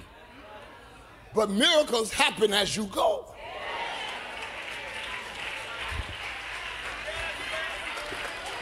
But 1.34 1.50
miracles 1.50 2.12
happen 2.12 2.52
as 2.52 2.76
you 2.76 2.84
go. 2.84 3.26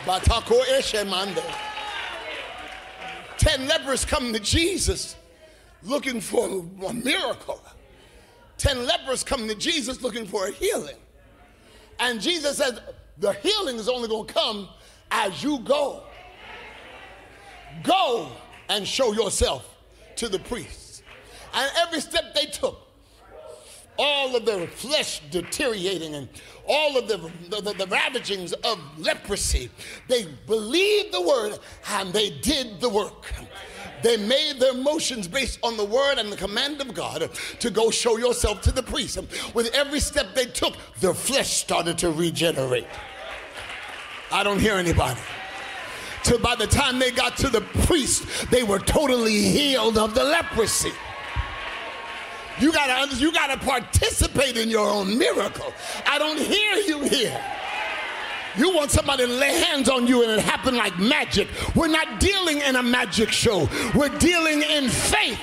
Batako 0.05 0.61
Eshemande. 0.65 1.45
Ten 3.37 3.69
lepers 3.69 4.05
come 4.05 4.33
to 4.33 4.41
Jesus 4.41 5.17
looking 5.83 6.21
for 6.21 6.65
a 6.87 6.93
miracle. 6.93 7.61
Ten 8.57 8.87
lepers 8.87 9.23
come 9.23 9.47
to 9.49 9.55
Jesus 9.55 10.01
looking 10.03 10.27
for 10.27 10.47
a 10.47 10.53
healing. 10.53 10.97
And 12.01 12.21
Jesus 12.21 12.57
says, 12.57 12.81
the 13.19 13.33
healing 13.35 13.77
is 13.77 13.89
only 13.89 14.09
going 14.09 14.27
to 14.27 14.33
come 14.33 14.69
as 15.11 15.43
you 15.43 15.59
go. 15.61 16.05
Go 17.83 18.29
and 18.69 18.87
show 18.87 19.13
yourself 19.13 19.77
to 20.17 20.29
the 20.29 20.39
priests. 20.39 20.82
And 21.53 21.71
every 21.77 22.01
step 22.01 22.35
they 22.35 22.47
took, 22.47 22.79
all 23.99 24.35
of 24.35 24.47
the 24.47 24.67
flesh 24.69 25.21
deteriorating 25.31 26.15
and 26.15 26.29
all 26.67 26.97
of 26.97 27.09
the, 27.09 27.19
the, 27.51 27.73
the, 27.73 27.87
ravagings 27.87 28.53
of 28.53 28.79
leprosy, 28.99 29.71
they 30.09 30.27
believed 30.47 31.13
the 31.13 31.21
word 31.21 31.59
and 31.91 32.13
they 32.13 32.31
did 32.31 32.81
the 32.81 32.89
work. 32.89 33.33
They 34.03 34.17
made 34.17 34.59
their 34.59 34.75
motions 34.75 35.29
based 35.29 35.59
on 35.63 35.77
the 35.77 35.85
word 35.85 36.19
and 36.19 36.33
the 36.33 36.37
command 36.37 36.81
of 36.81 36.95
God 36.95 37.31
to 37.61 37.71
go 37.71 37.91
show 37.91 38.17
yourself 38.17 38.61
to 38.63 38.73
the 38.73 38.83
priest. 38.83 39.19
With 39.55 39.73
every 39.75 40.01
step 40.01 40.35
they 40.35 40.47
took, 40.47 40.75
their 41.01 41.15
flesh 41.15 41.51
started 41.51 41.99
to 41.99 42.11
regenerate. 42.11 42.87
I 44.33 44.43
don't 44.43 44.59
hear 44.59 44.75
anybody 44.75 45.21
till 46.23 46.39
by 46.39 46.55
the 46.55 46.67
time 46.67 46.99
they 46.99 47.11
got 47.11 47.37
to 47.39 47.49
the 47.49 47.61
priest, 47.87 48.51
they 48.51 48.63
were 48.63 48.79
totally 48.79 49.43
healed 49.43 49.99
of 49.99 50.15
the 50.15 50.25
leprosy. 50.25 50.93
You 52.61 52.73
gotta, 52.73 53.17
you 53.17 53.33
gotta 53.33 53.59
participate 53.59 54.57
in 54.57 54.69
your 54.69 54.89
own 54.89 55.19
miracle. 55.19 55.73
I 56.07 56.19
don't 56.19 56.39
hear 56.39 56.75
you 56.77 57.03
here. 57.05 57.41
You 58.57 58.75
want 58.75 58.91
somebody 58.91 59.27
to 59.27 59.33
lay 59.33 59.59
hands 59.61 59.89
on 59.89 60.07
you 60.07 60.23
and 60.23 60.33
it 60.33 60.41
happen 60.41 60.77
like 60.77 60.99
magic. 60.99 61.49
We're 61.75 61.89
not 61.89 62.21
dealing 62.21 62.61
in 62.61 62.77
a 62.77 62.83
magic 62.83 63.31
show. 63.31 63.69
We're 63.95 64.17
dealing 64.19 64.63
in 64.63 64.91
faith. 64.91 65.41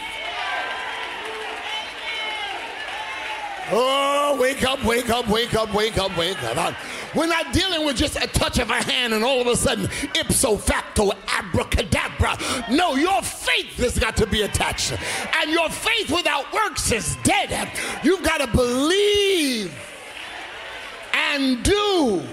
Oh, 3.72 4.38
wake 4.40 4.64
up, 4.64 4.84
wake 4.84 5.10
up, 5.10 5.28
wake 5.28 5.54
up, 5.54 5.74
wake 5.74 5.98
up, 5.98 6.18
wake 6.18 6.42
up. 6.44 6.76
We're 7.16 7.28
not 7.28 7.54
dealing 7.54 7.86
with 7.86 7.98
just 7.98 8.16
a 8.16 8.28
touch 8.28 8.60
of 8.60 8.70
a 8.70 8.82
hand 8.82 9.14
and 9.14 9.24
all 9.24 9.42
of 9.42 9.48
a 9.48 9.56
sudden, 9.56 9.90
ipso 10.16 10.58
facto, 10.58 11.12
abracadabra. 11.28 12.38
No, 12.70 12.96
your 12.96 13.22
faith 13.22 13.78
has 13.78 13.98
got 13.98 14.16
to 14.18 14.28
be 14.28 14.44
attached. 14.44 14.94
And 15.36 15.52
your 15.52 15.70
faith 15.70 16.12
without 16.12 16.52
works 16.54 16.92
is 16.92 17.16
dead. 17.24 17.72
You've 18.04 18.24
got 18.24 18.40
to 18.40 18.48
believe 18.48 19.74
and 21.14 21.64
do. 21.64 22.24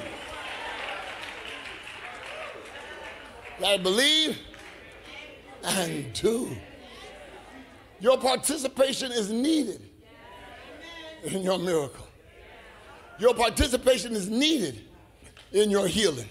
Got 3.60 3.76
to 3.76 3.82
believe 3.82 4.38
and 5.64 6.12
do. 6.12 6.56
Your 8.00 8.18
participation 8.18 9.10
is 9.10 9.30
needed 9.30 9.80
in 11.24 11.42
your 11.42 11.58
miracle. 11.58 12.05
Your 13.18 13.34
participation 13.34 14.12
is 14.14 14.28
needed 14.28 14.80
in 15.52 15.70
your 15.70 15.86
healing. 15.86 16.28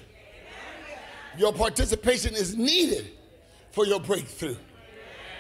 Your 1.38 1.52
participation 1.52 2.34
is 2.36 2.56
needed 2.56 3.12
for 3.72 3.86
your 3.86 4.00
breakthrough. 4.00 4.56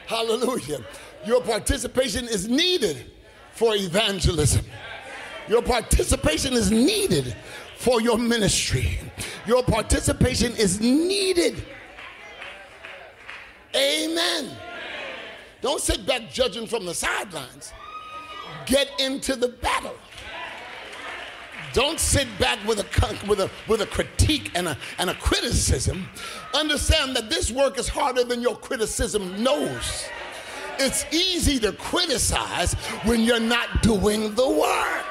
Hallelujah. 0.08 0.84
Your 1.26 1.42
participation 1.42 2.26
is 2.26 2.48
needed 2.48 3.12
for 3.54 3.76
evangelism. 3.76 4.66
Your 5.48 5.62
participation 5.62 6.54
is 6.54 6.72
needed 6.72 7.36
for 7.78 8.02
your 8.02 8.18
ministry. 8.18 9.00
Your 9.48 9.64
participation 9.64 10.52
is 10.54 10.82
needed. 10.82 11.64
Amen. 13.76 14.50
Don't 15.62 15.82
sit 15.82 16.06
back 16.06 16.32
judging 16.32 16.68
from 16.68 16.86
the 16.86 16.94
sidelines. 16.94 17.74
Get 18.66 18.90
into 19.00 19.36
the 19.36 19.50
battle. 19.50 19.96
Don't 21.76 22.00
sit 22.00 22.30
back 22.40 22.66
with 22.66 22.80
a, 22.80 23.28
with 23.28 23.42
a, 23.42 23.52
with 23.68 23.82
a 23.82 23.86
critique 23.86 24.50
and 24.56 24.70
a, 24.70 24.78
and 24.98 25.10
a 25.10 25.14
criticism. 25.16 26.08
Understand 26.54 27.18
that 27.18 27.30
this 27.30 27.52
work 27.52 27.78
is 27.78 27.90
harder 27.90 28.24
than 28.24 28.42
your 28.42 28.56
criticism 28.56 29.44
knows. 29.44 30.06
It's 30.80 31.06
easy 31.14 31.60
to 31.60 31.74
criticize 31.74 32.76
when 33.04 33.20
you're 33.24 33.42
not 33.42 33.84
doing 33.84 34.34
the 34.36 34.50
work. 34.50 35.06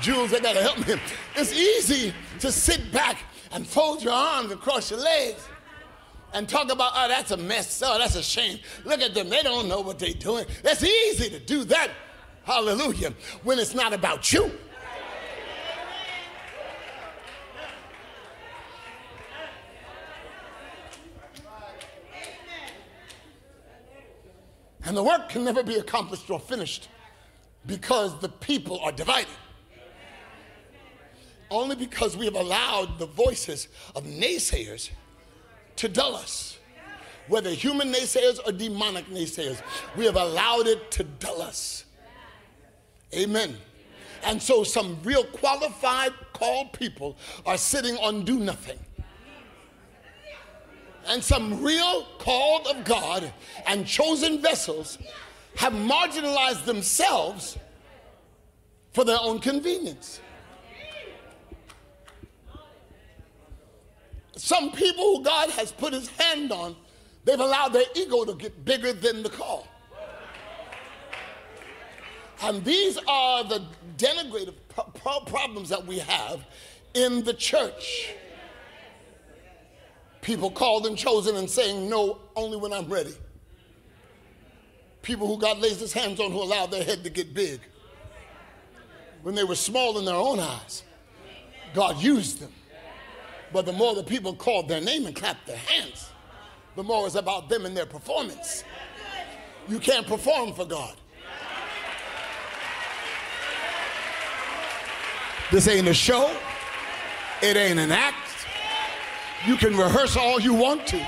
Jules, 0.00 0.34
I 0.34 0.40
gotta 0.40 0.60
help 0.60 0.84
me. 0.88 0.96
It's 1.36 1.52
easy 1.52 2.12
to 2.40 2.50
sit 2.50 2.90
back 2.90 3.18
and 3.52 3.64
fold 3.64 4.02
your 4.02 4.12
arms 4.12 4.50
across 4.50 4.90
your 4.90 4.98
legs 4.98 5.46
and 6.32 6.48
talk 6.48 6.72
about, 6.72 6.94
oh, 6.96 7.06
that's 7.06 7.30
a 7.30 7.36
mess. 7.36 7.80
Oh, 7.86 7.96
that's 7.96 8.16
a 8.16 8.24
shame. 8.24 8.58
Look 8.84 9.00
at 9.02 9.14
them. 9.14 9.28
They 9.28 9.44
don't 9.44 9.68
know 9.68 9.82
what 9.82 10.00
they're 10.00 10.14
doing. 10.14 10.46
It's 10.64 10.82
easy 10.82 11.30
to 11.30 11.38
do 11.38 11.62
that. 11.66 11.90
Hallelujah. 12.44 13.14
When 13.42 13.58
it's 13.58 13.74
not 13.74 13.92
about 13.92 14.32
you. 14.32 14.50
And 24.86 24.94
the 24.94 25.02
work 25.02 25.30
can 25.30 25.44
never 25.44 25.62
be 25.62 25.76
accomplished 25.76 26.28
or 26.30 26.38
finished 26.38 26.88
because 27.66 28.20
the 28.20 28.28
people 28.28 28.78
are 28.80 28.92
divided. 28.92 29.32
Only 31.50 31.76
because 31.76 32.16
we 32.16 32.26
have 32.26 32.34
allowed 32.34 32.98
the 32.98 33.06
voices 33.06 33.68
of 33.96 34.04
naysayers 34.04 34.90
to 35.76 35.88
dull 35.88 36.14
us. 36.14 36.58
Whether 37.28 37.50
human 37.50 37.90
naysayers 37.90 38.38
or 38.46 38.52
demonic 38.52 39.06
naysayers, 39.06 39.62
we 39.96 40.04
have 40.04 40.16
allowed 40.16 40.66
it 40.66 40.90
to 40.92 41.04
dull 41.04 41.40
us. 41.40 41.86
Amen. 43.14 43.56
And 44.24 44.42
so 44.42 44.64
some 44.64 44.98
real 45.02 45.24
qualified, 45.24 46.12
called 46.32 46.72
people 46.72 47.16
are 47.46 47.56
sitting 47.56 47.96
on 47.96 48.24
do 48.24 48.38
nothing. 48.38 48.78
And 51.06 51.22
some 51.22 51.62
real 51.62 52.06
called 52.18 52.66
of 52.66 52.84
God 52.84 53.32
and 53.66 53.86
chosen 53.86 54.40
vessels 54.40 54.98
have 55.56 55.72
marginalized 55.72 56.64
themselves 56.64 57.58
for 58.92 59.04
their 59.04 59.18
own 59.20 59.38
convenience. 59.38 60.20
Some 64.36 64.72
people 64.72 65.16
who 65.16 65.22
God 65.22 65.50
has 65.50 65.70
put 65.70 65.92
his 65.92 66.08
hand 66.08 66.50
on, 66.50 66.74
they've 67.24 67.38
allowed 67.38 67.72
their 67.72 67.86
ego 67.94 68.24
to 68.24 68.34
get 68.34 68.64
bigger 68.64 68.92
than 68.92 69.22
the 69.22 69.28
call. 69.30 69.68
And 72.44 72.62
these 72.62 72.98
are 73.08 73.42
the 73.42 73.62
denigrative 73.96 74.54
pro- 74.68 75.20
problems 75.20 75.70
that 75.70 75.86
we 75.86 75.98
have 75.98 76.44
in 76.92 77.24
the 77.24 77.32
church. 77.32 78.10
People 80.20 80.50
called 80.50 80.86
and 80.86 80.96
chosen 80.96 81.36
and 81.36 81.48
saying 81.48 81.88
no 81.88 82.18
only 82.36 82.58
when 82.58 82.72
I'm 82.72 82.88
ready. 82.88 83.14
People 85.00 85.26
who 85.26 85.38
God 85.38 85.58
lays 85.58 85.80
his 85.80 85.94
hands 85.94 86.20
on 86.20 86.32
who 86.32 86.42
allowed 86.42 86.70
their 86.70 86.84
head 86.84 87.02
to 87.04 87.10
get 87.10 87.32
big. 87.32 87.60
When 89.22 89.34
they 89.34 89.44
were 89.44 89.54
small 89.54 89.98
in 89.98 90.04
their 90.04 90.14
own 90.14 90.38
eyes, 90.38 90.82
God 91.72 92.02
used 92.02 92.40
them. 92.40 92.52
But 93.54 93.64
the 93.64 93.72
more 93.72 93.94
the 93.94 94.02
people 94.02 94.34
called 94.34 94.68
their 94.68 94.82
name 94.82 95.06
and 95.06 95.16
clapped 95.16 95.46
their 95.46 95.56
hands, 95.56 96.10
the 96.76 96.82
more 96.82 97.06
it's 97.06 97.14
about 97.14 97.48
them 97.48 97.64
and 97.64 97.74
their 97.74 97.86
performance. 97.86 98.64
You 99.66 99.78
can't 99.78 100.06
perform 100.06 100.52
for 100.52 100.66
God. 100.66 100.96
This 105.50 105.68
ain't 105.68 105.88
a 105.88 105.94
show. 105.94 106.34
It 107.42 107.56
ain't 107.56 107.78
an 107.78 107.92
act. 107.92 108.16
You 109.46 109.56
can 109.56 109.76
rehearse 109.76 110.16
all 110.16 110.40
you 110.40 110.54
want 110.54 110.86
to, 110.88 111.06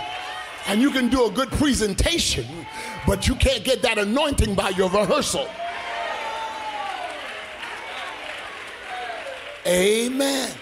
and 0.66 0.83
you 0.83 0.90
can 0.90 1.08
do 1.08 1.25
a 1.25 1.30
good 1.30 1.50
presentation, 1.52 2.47
but 3.06 3.26
you 3.26 3.34
can't 3.34 3.65
get 3.65 3.80
that 3.82 3.97
anointing 3.97 4.54
by 4.54 4.71
your 4.71 4.91
rehearsal. 4.91 5.49
Amen. 9.67 10.52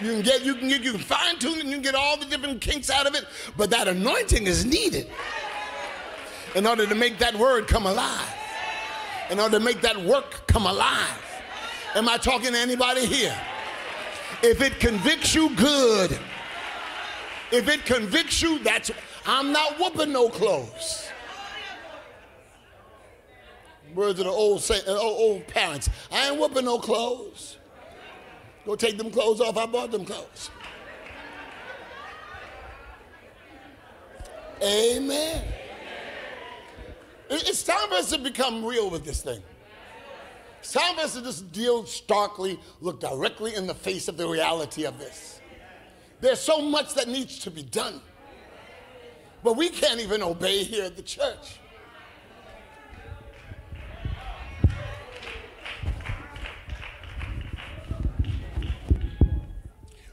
You 0.00 0.12
can 0.12 0.22
get, 0.22 0.44
you 0.44 0.54
can 0.54 0.68
get, 0.68 0.82
you 0.82 0.92
can 0.92 1.00
fine 1.00 1.38
tune 1.38 1.58
it, 1.58 1.60
and 1.60 1.68
you 1.68 1.76
can 1.76 1.82
get 1.82 1.94
all 1.94 2.16
the 2.16 2.24
different 2.24 2.60
kinks 2.60 2.88
out 2.88 3.06
of 3.06 3.14
it, 3.14 3.26
but 3.56 3.68
that 3.70 3.86
anointing 3.86 4.46
is 4.46 4.64
needed 4.64 5.08
in 6.54 6.66
order 6.66 6.86
to 6.86 6.94
make 6.94 7.18
that 7.18 7.34
word 7.36 7.68
come 7.68 7.84
alive, 7.84 8.34
in 9.30 9.38
order 9.38 9.58
to 9.58 9.64
make 9.64 9.82
that 9.82 9.96
work 10.02 10.46
come 10.46 10.66
alive. 10.66 11.27
Am 11.94 12.08
I 12.08 12.16
talking 12.16 12.52
to 12.52 12.58
anybody 12.58 13.06
here? 13.06 13.36
If 14.42 14.60
it 14.60 14.78
convicts 14.78 15.34
you, 15.34 15.54
good. 15.56 16.18
If 17.50 17.68
it 17.68 17.84
convicts 17.86 18.42
you, 18.42 18.58
that's 18.60 18.90
I'm 19.26 19.52
not 19.52 19.78
whooping 19.78 20.12
no 20.12 20.28
clothes. 20.28 21.08
Words 23.94 24.20
of 24.20 24.26
the 24.26 24.30
old, 24.30 24.62
say, 24.62 24.80
uh, 24.86 24.98
old, 24.98 25.46
parents. 25.48 25.88
I 26.12 26.30
ain't 26.30 26.38
whooping 26.38 26.64
no 26.64 26.78
clothes. 26.78 27.56
Go 28.66 28.76
take 28.76 28.98
them 28.98 29.10
clothes 29.10 29.40
off. 29.40 29.56
I 29.56 29.66
bought 29.66 29.90
them 29.90 30.04
clothes. 30.04 30.50
Amen. 34.62 35.44
It's 37.30 37.62
time 37.62 37.88
for 37.88 37.94
us 37.94 38.10
to 38.10 38.18
become 38.18 38.64
real 38.64 38.90
with 38.90 39.04
this 39.04 39.22
thing. 39.22 39.42
To 40.62 41.22
just 41.22 41.52
deal 41.52 41.86
starkly, 41.86 42.60
look 42.80 43.00
directly 43.00 43.54
in 43.54 43.66
the 43.66 43.74
face 43.74 44.08
of 44.08 44.16
the 44.16 44.28
reality 44.28 44.84
of 44.84 44.98
this. 44.98 45.40
There's 46.20 46.40
so 46.40 46.60
much 46.60 46.94
that 46.94 47.08
needs 47.08 47.38
to 47.40 47.50
be 47.50 47.62
done. 47.62 48.00
But 49.42 49.56
we 49.56 49.68
can't 49.68 50.00
even 50.00 50.22
obey 50.22 50.64
here 50.64 50.84
at 50.84 50.96
the 50.96 51.02
church. 51.02 51.60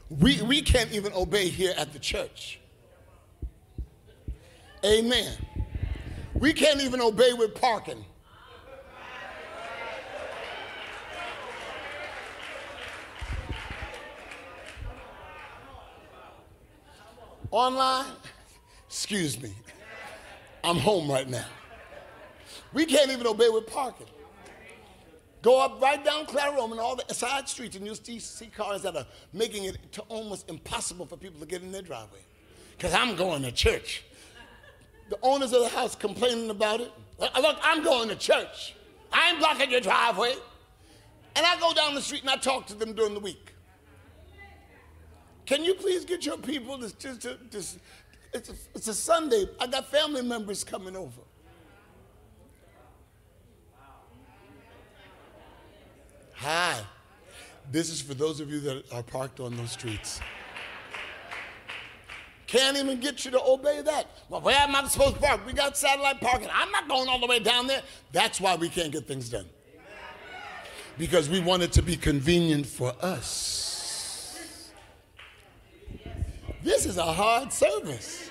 We, 0.08 0.40
we 0.42 0.62
can't 0.62 0.92
even 0.92 1.12
obey 1.12 1.48
here 1.48 1.74
at 1.76 1.92
the 1.92 1.98
church. 1.98 2.60
Amen. 4.84 5.36
We 6.34 6.52
can't 6.52 6.80
even 6.80 7.00
obey 7.00 7.32
with 7.32 7.54
parking. 7.54 8.04
Online, 17.50 18.06
excuse 18.88 19.40
me, 19.40 19.52
I'm 20.64 20.76
home 20.76 21.10
right 21.10 21.28
now. 21.28 21.46
We 22.72 22.86
can't 22.86 23.10
even 23.10 23.26
obey 23.26 23.48
with 23.48 23.66
parking. 23.66 24.06
Go 25.42 25.60
up 25.64 25.80
right 25.80 26.04
down 26.04 26.26
Clara 26.26 26.60
and 26.64 26.80
all 26.80 26.96
the 26.96 27.14
side 27.14 27.48
streets, 27.48 27.76
and 27.76 27.86
you'll 27.86 27.94
see, 27.94 28.18
see 28.18 28.46
cars 28.46 28.82
that 28.82 28.96
are 28.96 29.06
making 29.32 29.64
it 29.64 29.78
to 29.92 30.02
almost 30.08 30.50
impossible 30.50 31.06
for 31.06 31.16
people 31.16 31.38
to 31.38 31.46
get 31.46 31.62
in 31.62 31.70
their 31.70 31.82
driveway. 31.82 32.18
Because 32.76 32.92
I'm 32.92 33.14
going 33.14 33.42
to 33.42 33.52
church. 33.52 34.02
The 35.08 35.18
owners 35.22 35.52
of 35.52 35.62
the 35.62 35.68
house 35.68 35.94
complaining 35.94 36.50
about 36.50 36.80
it. 36.80 36.92
Uh, 37.20 37.28
look, 37.40 37.58
I'm 37.62 37.84
going 37.84 38.08
to 38.08 38.16
church. 38.16 38.74
I 39.12 39.30
ain't 39.30 39.38
blocking 39.38 39.70
your 39.70 39.80
driveway. 39.80 40.34
And 41.36 41.46
I 41.46 41.60
go 41.60 41.72
down 41.72 41.94
the 41.94 42.02
street 42.02 42.22
and 42.22 42.30
I 42.30 42.36
talk 42.36 42.66
to 42.66 42.74
them 42.74 42.92
during 42.94 43.14
the 43.14 43.20
week. 43.20 43.52
Can 45.46 45.64
you 45.64 45.74
please 45.74 46.04
get 46.04 46.26
your 46.26 46.36
people? 46.36 46.76
This, 46.76 46.92
just, 46.92 47.26
just, 47.50 47.78
it's, 48.32 48.50
a, 48.50 48.54
it's 48.74 48.88
a 48.88 48.94
Sunday. 48.94 49.46
I 49.60 49.68
got 49.68 49.88
family 49.88 50.22
members 50.22 50.64
coming 50.64 50.96
over. 50.96 51.20
Hi. 56.34 56.80
This 57.70 57.90
is 57.90 58.02
for 58.02 58.14
those 58.14 58.40
of 58.40 58.50
you 58.50 58.60
that 58.60 58.92
are 58.92 59.02
parked 59.02 59.40
on 59.40 59.56
those 59.56 59.70
streets. 59.70 60.20
Can't 62.46 62.76
even 62.76 63.00
get 63.00 63.24
you 63.24 63.32
to 63.32 63.42
obey 63.42 63.82
that. 63.82 64.08
Well, 64.28 64.40
where 64.40 64.56
am 64.56 64.76
I 64.76 64.86
supposed 64.86 65.16
to 65.16 65.20
park? 65.20 65.44
We 65.46 65.52
got 65.52 65.76
satellite 65.76 66.20
parking. 66.20 66.48
I'm 66.52 66.70
not 66.70 66.88
going 66.88 67.08
all 67.08 67.18
the 67.18 67.26
way 67.26 67.40
down 67.40 67.66
there. 67.66 67.82
That's 68.12 68.40
why 68.40 68.54
we 68.54 68.68
can't 68.68 68.92
get 68.92 69.06
things 69.06 69.28
done. 69.28 69.46
Because 70.98 71.28
we 71.28 71.40
want 71.40 71.62
it 71.62 71.72
to 71.72 71.82
be 71.82 71.96
convenient 71.96 72.66
for 72.66 72.94
us. 73.00 73.65
This 76.66 76.84
is 76.84 76.96
a 76.96 77.04
hard 77.04 77.52
service. 77.52 78.28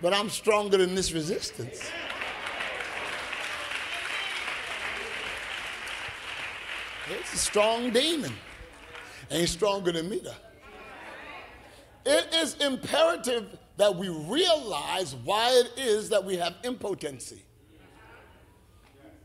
But 0.00 0.12
I'm 0.12 0.28
stronger 0.28 0.78
than 0.78 0.96
this 0.96 1.12
resistance. 1.12 1.80
It's 7.08 7.34
a 7.34 7.36
strong 7.36 7.90
demon. 7.90 8.32
Ain't 9.30 9.48
stronger 9.48 9.92
than 9.92 10.10
me 10.10 10.22
though. 10.24 10.34
It 12.04 12.34
is 12.34 12.56
imperative 12.56 13.56
that 13.76 13.94
we 13.94 14.08
realize 14.08 15.14
why 15.14 15.52
it 15.52 15.80
is 15.80 16.08
that 16.08 16.24
we 16.24 16.36
have 16.38 16.56
impotency. 16.64 17.44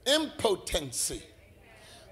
Impotency. 0.06 1.24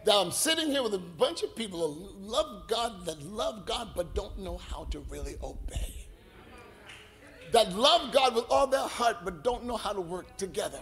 That 0.06 0.16
I'm 0.16 0.32
sitting 0.32 0.68
here 0.68 0.84
with 0.84 0.94
a 0.94 1.00
bunch 1.00 1.42
of 1.44 1.56
people 1.56 1.92
who 1.94 2.10
love 2.20 2.68
God, 2.68 3.06
that 3.06 3.22
love 3.24 3.66
God, 3.66 3.90
but 3.96 4.14
don't 4.14 4.38
know 4.40 4.58
how 4.58 4.86
to 4.92 5.00
really 5.10 5.36
obey. 5.44 6.08
that 7.52 7.74
love 7.74 8.12
God 8.12 8.36
with 8.36 8.46
all 8.50 8.68
their 8.68 8.82
heart 8.82 9.18
but 9.24 9.44
don't 9.44 9.66
know 9.66 9.78
how 9.78 9.94
to 9.94 10.02
work 10.02 10.36
together. 10.38 10.80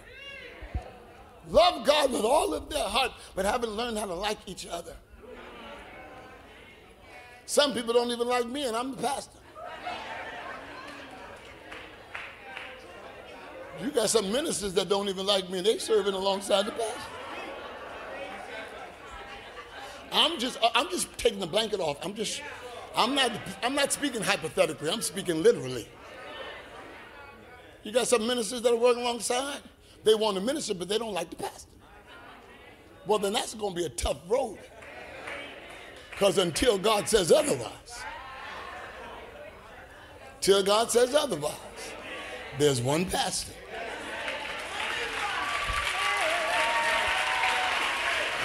Love 1.50 1.86
God 1.86 2.12
with 2.12 2.24
all 2.24 2.54
of 2.54 2.70
their 2.70 2.84
heart 2.84 3.12
but 3.36 3.46
haven't 3.46 3.72
learned 3.72 3.98
how 3.98 4.06
to 4.06 4.14
like 4.16 4.40
each 4.46 4.66
other. 4.68 4.96
Some 7.46 7.74
people 7.74 7.94
don't 7.94 8.10
even 8.10 8.28
like 8.28 8.48
me, 8.48 8.66
and 8.66 8.76
I'm 8.76 8.92
the 8.92 9.02
pastor. 9.02 9.40
You 13.84 13.92
got 13.92 14.10
some 14.10 14.32
ministers 14.32 14.74
that 14.76 14.88
don't 14.88 15.10
even 15.10 15.26
like 15.26 15.50
me, 15.50 15.58
and 15.58 15.68
they 15.68 15.78
serving 15.78 16.14
alongside 16.14 16.66
the 16.66 16.72
pastor. 16.72 17.02
I'm 20.14 20.40
just, 20.40 20.62
uh, 20.62 20.70
I'm 20.76 20.90
just 20.90 21.18
taking 21.18 21.40
the 21.40 21.48
blanket 21.48 21.80
off. 21.80 21.98
I'm 22.04 22.14
just, 22.14 22.42
I'm 22.96 23.16
not, 23.16 23.32
I'm 23.64 23.76
not 23.76 23.92
speaking 23.92 24.22
hypothetically. 24.22 24.90
I'm 24.90 25.02
speaking 25.02 25.42
literally. 25.42 25.88
You 27.82 27.92
got 27.92 28.08
some 28.08 28.26
ministers 28.26 28.62
that 28.62 28.72
are 28.72 28.78
working 28.78 29.02
alongside. 29.02 29.60
They 30.04 30.16
want 30.16 30.38
to 30.38 30.42
minister, 30.42 30.74
but 30.74 30.88
they 30.88 30.98
don't 30.98 31.14
like 31.14 31.30
the 31.30 31.36
pastor. 31.38 31.70
Well, 33.08 33.20
then 33.20 33.34
that's 33.34 33.54
going 33.54 33.74
to 33.74 33.80
be 33.80 33.86
a 33.86 33.90
tough 33.90 34.18
road. 34.30 34.60
Because 36.12 36.38
until 36.38 36.78
God 36.78 37.10
says 37.10 37.32
otherwise, 37.32 38.04
till 40.40 40.64
God 40.64 40.92
says 40.92 41.16
otherwise, 41.16 41.56
there's 42.60 42.82
one 42.82 43.06
pastor. 43.06 43.52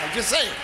I'm 0.02 0.14
just 0.14 0.31
saying. 0.31 0.54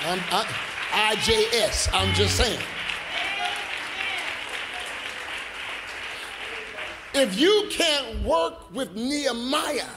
I'm, 0.00 0.20
I, 0.30 1.14
IJS, 1.14 1.90
I'm 1.92 2.14
just 2.14 2.36
saying. 2.36 2.60
If 7.14 7.38
you 7.38 7.68
can't 7.70 8.22
work 8.22 8.72
with 8.74 8.94
Nehemiah, 8.94 9.88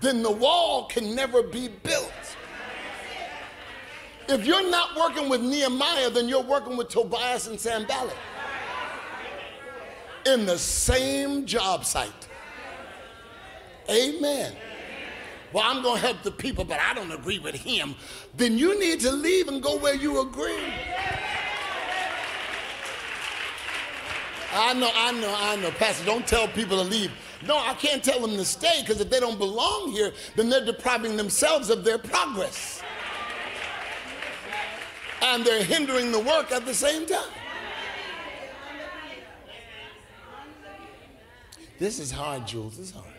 then 0.00 0.22
the 0.22 0.30
wall 0.30 0.86
can 0.86 1.14
never 1.14 1.42
be 1.42 1.68
built. 1.82 2.12
If 4.28 4.44
you're 4.44 4.68
not 4.70 4.96
working 4.96 5.28
with 5.28 5.40
Nehemiah, 5.40 6.10
then 6.10 6.28
you're 6.28 6.42
working 6.42 6.76
with 6.76 6.88
Tobias 6.88 7.46
and 7.46 7.58
Sanballat 7.58 8.16
in 10.26 10.44
the 10.44 10.58
same 10.58 11.46
job 11.46 11.84
site. 11.84 12.28
Amen. 13.88 14.56
Well, 15.52 15.64
I'm 15.64 15.82
going 15.82 16.00
to 16.00 16.06
help 16.06 16.22
the 16.22 16.30
people, 16.30 16.64
but 16.64 16.80
I 16.80 16.94
don't 16.94 17.12
agree 17.12 17.38
with 17.38 17.54
him. 17.54 17.94
Then 18.36 18.58
you 18.58 18.78
need 18.78 19.00
to 19.00 19.12
leave 19.12 19.48
and 19.48 19.62
go 19.62 19.78
where 19.78 19.94
you 19.94 20.20
agree. 20.20 20.72
I 24.52 24.72
know, 24.74 24.90
I 24.94 25.12
know, 25.12 25.34
I 25.38 25.56
know. 25.56 25.70
Pastor, 25.72 26.04
don't 26.04 26.26
tell 26.26 26.48
people 26.48 26.78
to 26.78 26.84
leave. 26.84 27.10
No, 27.46 27.58
I 27.58 27.74
can't 27.74 28.02
tell 28.02 28.20
them 28.20 28.36
to 28.36 28.44
stay 28.44 28.80
because 28.80 29.00
if 29.00 29.10
they 29.10 29.20
don't 29.20 29.38
belong 29.38 29.92
here, 29.92 30.12
then 30.34 30.48
they're 30.48 30.64
depriving 30.64 31.16
themselves 31.16 31.70
of 31.70 31.84
their 31.84 31.98
progress. 31.98 32.82
And 35.22 35.44
they're 35.44 35.62
hindering 35.62 36.12
the 36.12 36.20
work 36.20 36.52
at 36.52 36.64
the 36.64 36.74
same 36.74 37.06
time. 37.06 37.32
This 41.78 41.98
is 41.98 42.10
hard, 42.10 42.46
Jules. 42.46 42.78
This 42.78 42.88
is 42.88 42.94
hard. 42.94 43.15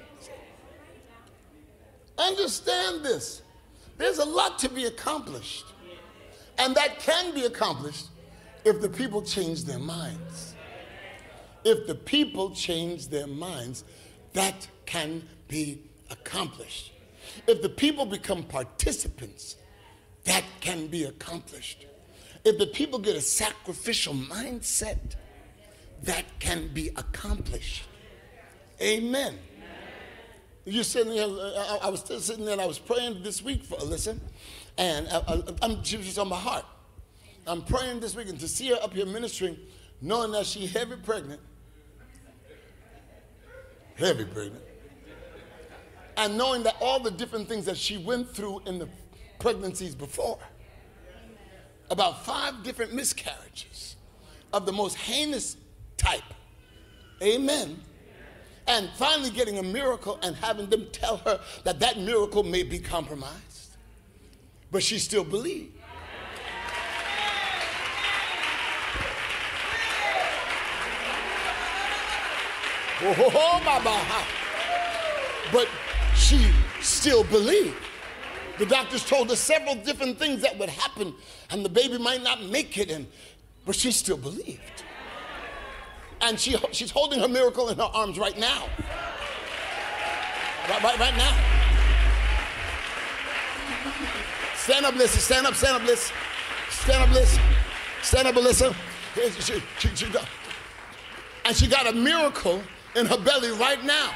Understand 2.18 3.04
this. 3.04 3.42
There's 3.98 4.20
a 4.20 4.26
lot 4.26 4.60
to 4.60 4.70
be 4.70 4.86
accomplished. 4.86 5.66
And 6.58 6.76
that 6.76 7.00
can 7.00 7.34
be 7.34 7.46
accomplished 7.46 8.08
if 8.66 8.82
the 8.82 8.90
people 8.90 9.22
change 9.22 9.64
their 9.64 9.80
minds. 9.80 10.56
If 11.64 11.88
the 11.88 11.96
people 11.96 12.52
change 12.52 13.08
their 13.08 13.28
minds, 13.28 13.84
that 14.34 14.68
can 14.86 15.28
be 15.48 15.82
accomplished. 16.10 16.94
If 17.46 17.62
the 17.62 17.70
people 17.70 18.06
become 18.06 18.44
participants, 18.44 19.58
that 20.24 20.44
can 20.60 20.88
be 20.88 21.04
accomplished. 21.04 21.86
If 22.44 22.58
the 22.58 22.68
people 22.68 23.00
get 23.00 23.16
a 23.16 23.22
sacrificial 23.22 24.14
mindset, 24.14 25.16
that 26.04 26.26
can 26.40 26.70
be 26.74 26.90
accomplished. 26.96 27.84
Amen. 28.82 29.38
You're 30.70 30.84
sitting 30.84 31.14
here, 31.14 31.24
uh, 31.24 31.78
I, 31.82 31.88
I 31.88 31.90
was 31.90 32.02
still 32.02 32.20
sitting 32.20 32.44
there 32.44 32.52
and 32.52 32.62
I 32.62 32.66
was 32.66 32.78
praying 32.78 33.24
this 33.24 33.42
week 33.42 33.64
for 33.64 33.78
Alyssa, 33.78 34.20
and 34.78 35.08
uh, 35.08 35.24
uh, 35.26 35.42
I, 35.62 35.66
am 35.66 35.82
just 35.82 36.20
on 36.20 36.28
my 36.28 36.36
heart. 36.36 36.66
I'm 37.48 37.62
praying 37.62 38.02
this 38.02 38.18
week 38.18 38.28
and 38.28 38.38
to 38.42 38.50
see 38.50 38.68
her 38.68 38.76
up 38.84 38.94
here 38.94 39.06
ministering, 39.06 39.58
knowing 40.02 40.34
that 40.34 40.46
she's 40.46 40.74
heavy 40.74 40.98
pregnant, 40.98 41.40
heavy 43.96 44.26
pregnant, 44.26 44.62
and 46.18 46.38
knowing 46.38 46.64
that 46.64 46.76
all 46.82 47.00
the 47.00 47.12
different 47.12 47.48
things 47.48 47.64
that 47.64 47.78
she 47.78 47.98
went 47.98 48.30
through 48.36 48.62
in 48.66 48.78
the 48.78 48.90
pregnancies 49.40 49.96
before, 49.96 50.38
about 51.90 52.26
five 52.26 52.62
different 52.64 52.94
miscarriages 52.94 53.96
of 54.52 54.66
the 54.66 54.74
most 54.74 54.96
heinous 54.96 55.56
type. 55.96 56.34
Amen 57.24 57.80
and 58.68 58.90
finally 58.92 59.30
getting 59.30 59.58
a 59.58 59.64
miracle 59.64 60.20
and 60.22 60.36
having 60.36 60.70
them 60.70 60.88
tell 60.92 61.18
her 61.18 61.40
that 61.64 61.80
that 61.80 62.00
miracle 62.00 62.44
may 62.44 62.64
be 62.64 62.80
compromised. 62.80 63.76
But 64.72 64.84
she 64.84 65.00
still 65.00 65.24
believed. 65.24 65.74
Oh, 73.00 73.14
but 75.52 75.68
she 76.16 76.52
still 76.82 77.24
believed. 77.26 77.78
The 78.58 78.66
doctors 78.66 79.06
told 79.06 79.30
her 79.30 79.36
several 79.36 79.76
different 79.76 80.18
things 80.18 80.42
that 80.42 80.58
would 80.58 80.70
happen, 80.70 81.14
and 81.52 81.64
the 81.64 81.70
baby 81.70 82.00
might 82.00 82.24
not 82.24 82.44
make 82.44 82.76
it, 82.78 82.90
and, 82.90 83.06
but 83.66 83.76
she 83.76 83.92
still 83.92 84.18
believed 84.18 84.84
and 86.22 86.40
she, 86.40 86.56
she's 86.72 86.92
holding 86.92 87.20
her 87.20 87.28
miracle 87.28 87.70
in 87.70 87.78
her 87.78 87.90
arms 87.94 88.18
right 88.18 88.38
now. 88.38 88.68
Right, 90.70 90.84
right, 90.84 91.00
right 91.00 91.18
now. 91.18 91.58
Stand 94.56 94.86
up, 94.86 94.94
Alyssa. 94.96 95.20
Stand 95.20 95.48
up, 95.48 95.56
stand 95.56 95.76
up, 95.78 95.82
Alyssa. 95.84 96.12
Stand 96.70 97.04
up, 97.04 97.10
Alyssa. 97.10 97.40
Stand 98.02 98.28
up, 98.28 98.36
Alyssa. 98.36 98.76
She, 99.42 99.62
she, 99.80 99.96
she, 99.96 100.06
and 101.46 101.56
she 101.56 101.68
got 101.68 101.88
a 101.88 101.94
miracle 101.94 102.62
in 102.96 103.06
her 103.06 103.18
belly 103.18 103.52
right 103.52 103.84
now. 103.86 104.12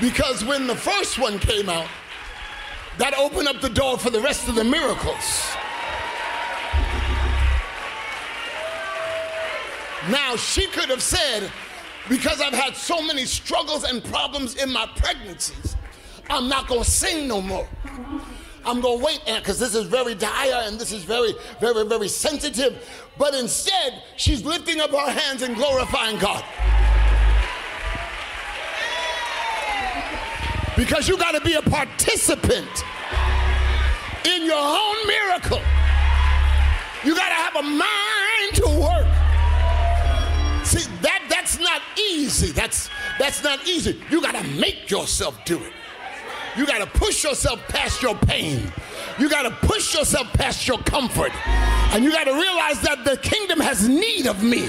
Because 0.00 0.44
when 0.44 0.66
the 0.66 0.74
first 0.74 1.18
one 1.18 1.38
came 1.38 1.68
out, 1.68 1.88
that 2.98 3.14
opened 3.18 3.48
up 3.48 3.60
the 3.60 3.68
door 3.68 3.98
for 3.98 4.10
the 4.10 4.20
rest 4.20 4.48
of 4.48 4.54
the 4.54 4.64
miracles. 4.64 5.56
Now, 10.10 10.36
she 10.36 10.66
could 10.68 10.88
have 10.88 11.02
said, 11.02 11.50
because 12.08 12.40
I've 12.40 12.54
had 12.54 12.76
so 12.76 13.02
many 13.02 13.24
struggles 13.24 13.84
and 13.84 14.02
problems 14.04 14.54
in 14.54 14.72
my 14.72 14.86
pregnancies, 14.96 15.76
I'm 16.30 16.48
not 16.48 16.68
going 16.68 16.84
to 16.84 16.90
sing 16.90 17.26
no 17.26 17.40
more. 17.40 17.68
I'm 18.64 18.80
going 18.80 18.98
to 18.98 19.04
wait 19.04 19.20
because 19.26 19.58
this 19.60 19.74
is 19.74 19.86
very 19.86 20.14
dire 20.14 20.62
and 20.64 20.78
this 20.78 20.90
is 20.92 21.04
very, 21.04 21.34
very, 21.60 21.84
very 21.86 22.08
sensitive. 22.08 22.88
But 23.16 23.34
instead, 23.34 24.02
she's 24.16 24.44
lifting 24.44 24.80
up 24.80 24.90
her 24.90 25.10
hands 25.10 25.42
and 25.42 25.54
glorifying 25.54 26.18
God. 26.18 26.44
Because 30.76 31.08
you 31.08 31.16
got 31.16 31.32
to 31.32 31.40
be 31.40 31.54
a 31.54 31.62
participant 31.62 32.84
in 34.26 34.44
your 34.44 34.56
own 34.56 35.06
miracle. 35.06 35.60
You 37.04 37.14
got 37.14 37.28
to 37.28 37.34
have 37.34 37.56
a 37.56 37.62
mind 37.62 38.54
to 38.54 38.66
work. 38.80 39.06
See, 40.66 40.90
that, 41.02 41.26
that's 41.30 41.58
not 41.58 41.80
easy. 42.10 42.52
That's, 42.52 42.90
that's 43.18 43.42
not 43.42 43.66
easy. 43.66 44.00
You 44.10 44.20
got 44.20 44.34
to 44.34 44.42
make 44.58 44.90
yourself 44.90 45.42
do 45.44 45.62
it. 45.62 45.72
You 46.56 46.66
got 46.66 46.78
to 46.78 46.98
push 46.98 47.22
yourself 47.22 47.60
past 47.68 48.02
your 48.02 48.14
pain. 48.14 48.72
You 49.18 49.28
got 49.28 49.42
to 49.42 49.66
push 49.66 49.94
yourself 49.94 50.32
past 50.32 50.66
your 50.66 50.78
comfort. 50.78 51.32
And 51.94 52.02
you 52.04 52.10
got 52.10 52.24
to 52.24 52.32
realize 52.34 52.80
that 52.82 53.04
the 53.04 53.16
kingdom 53.18 53.60
has 53.60 53.88
need 53.88 54.26
of 54.26 54.42
me. 54.42 54.66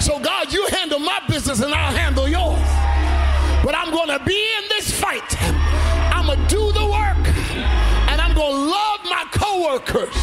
So, 0.00 0.20
God, 0.20 0.52
you 0.52 0.66
handle 0.66 0.98
my 0.98 1.20
business 1.28 1.60
and 1.60 1.72
I'll 1.74 1.92
handle 1.92 2.28
yours. 2.28 2.79
But 3.62 3.74
I'm 3.74 3.90
going 3.90 4.08
to 4.08 4.24
be 4.24 4.48
in 4.58 4.68
this 4.70 4.98
fight. 4.98 5.36
I'm 6.14 6.26
going 6.26 6.40
to 6.40 6.46
do 6.48 6.72
the 6.72 6.86
work. 6.86 7.28
And 8.08 8.20
I'm 8.20 8.34
going 8.34 8.52
to 8.52 8.60
love 8.70 9.00
my 9.04 9.26
coworkers. 9.32 10.16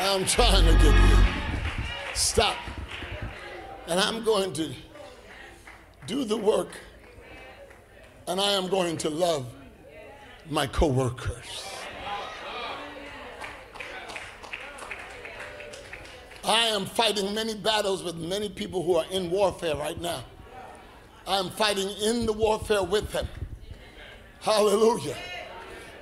I'm 0.00 0.26
trying 0.26 0.66
to 0.66 0.72
get 0.74 0.94
you. 0.94 1.16
Stop. 2.12 2.56
And 3.86 3.98
I'm 3.98 4.22
going 4.22 4.52
to 4.52 4.74
do 6.06 6.24
the 6.24 6.36
work. 6.36 6.78
And 8.28 8.38
I 8.38 8.52
am 8.52 8.68
going 8.68 8.98
to 8.98 9.08
love 9.08 9.46
my 10.50 10.66
coworkers. 10.66 11.72
I 16.44 16.66
am 16.68 16.86
fighting 16.86 17.34
many 17.34 17.54
battles 17.54 18.02
with 18.02 18.16
many 18.16 18.48
people 18.48 18.82
who 18.82 18.96
are 18.96 19.04
in 19.10 19.30
warfare 19.30 19.76
right 19.76 20.00
now. 20.00 20.24
I 21.26 21.38
am 21.38 21.50
fighting 21.50 21.88
in 22.02 22.26
the 22.26 22.32
warfare 22.32 22.82
with 22.82 23.12
them. 23.12 23.28
Hallelujah. 24.40 25.16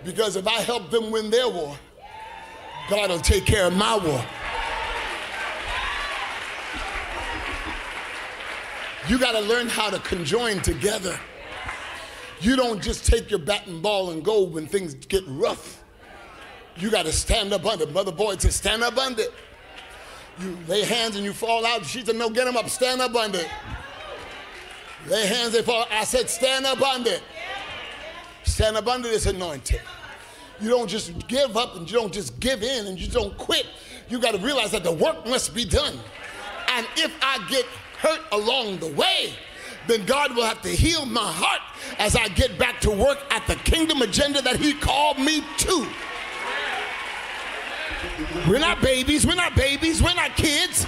Because 0.03 0.37
if 0.37 0.47
I 0.47 0.61
help 0.61 0.91
them 0.91 1.11
win 1.11 1.29
their 1.29 1.49
war, 1.49 1.77
God 2.89 3.11
will 3.11 3.21
take 3.21 3.45
care 3.45 3.67
of 3.67 3.77
my 3.77 3.99
war. 3.99 4.25
You 9.09 9.19
got 9.19 9.33
to 9.33 9.41
learn 9.41 9.69
how 9.69 9.91
to 9.91 9.99
conjoin 9.99 10.61
together. 10.63 11.19
You 12.41 12.57
don't 12.57 12.83
just 12.83 13.05
take 13.05 13.31
your 13.31 13.41
bat 13.41 13.67
and 13.67 13.83
ball 13.83 14.11
and 14.11 14.25
go 14.25 14.45
when 14.45 14.67
things 14.67 14.95
get 14.95 15.23
rough. 15.27 15.83
You 16.77 16.91
got 16.91 17.05
to 17.05 17.13
stand 17.13 17.53
up 17.53 17.67
under. 17.67 17.87
Mother 17.87 18.13
Boyd 18.13 18.41
said, 18.41 18.55
stand 18.55 18.83
up 18.83 18.97
under. 18.97 19.25
You 20.39 20.57
lay 20.69 20.85
hands 20.85 21.17
and 21.17 21.25
you 21.25 21.33
fall 21.33 21.67
out. 21.67 21.85
She 21.85 22.05
said, 22.05 22.17
no, 22.17 22.31
get 22.31 22.45
them 22.45 22.57
up, 22.57 22.69
stand 22.69 23.01
up 23.01 23.15
under. 23.15 23.43
Lay 25.09 25.27
hands, 25.27 25.53
they 25.53 25.63
fall. 25.63 25.87
I 25.91 26.05
said, 26.05 26.29
stand 26.29 26.67
up 26.67 26.81
under. 26.83 27.19
Stand 28.45 28.77
up 28.77 28.87
under 28.87 29.09
this 29.09 29.27
anointing. 29.27 29.81
You 30.61 30.69
don't 30.69 30.89
just 30.89 31.27
give 31.27 31.57
up 31.57 31.77
and 31.77 31.91
you 31.91 31.99
don't 31.99 32.13
just 32.13 32.39
give 32.39 32.63
in 32.63 32.87
and 32.87 32.99
you 32.99 33.09
don't 33.09 33.37
quit. 33.39 33.67
You 34.09 34.19
got 34.19 34.35
to 34.35 34.39
realize 34.39 34.73
that 34.73 34.85
the 34.85 34.93
work 34.93 35.27
must 35.27 35.55
be 35.55 35.65
done. 35.65 35.99
And 36.69 36.87
if 36.97 37.13
I 37.23 37.45
get 37.49 37.65
hurt 37.99 38.21
along 38.33 38.79
the 38.79 38.89
way, 38.93 39.33
then 39.87 40.05
God 40.05 40.37
will 40.37 40.45
have 40.45 40.61
to 40.63 40.69
heal 40.69 41.07
my 41.07 41.21
heart 41.33 41.61
as 41.99 42.15
I 42.15 42.29
get 42.29 42.59
back 42.59 42.81
to 42.83 42.91
work 42.91 43.19
at 43.31 43.47
the 43.47 43.57
kingdom 43.57 44.03
agenda 44.03 44.43
that 44.43 44.57
He 44.57 44.75
called 44.75 45.19
me 45.19 45.43
to. 45.59 45.87
We're 48.49 48.59
not 48.59 48.81
babies, 48.81 49.27
we're 49.27 49.35
not 49.35 49.55
babies, 49.55 50.03
we're 50.03 50.15
not 50.15 50.37
kids. 50.37 50.87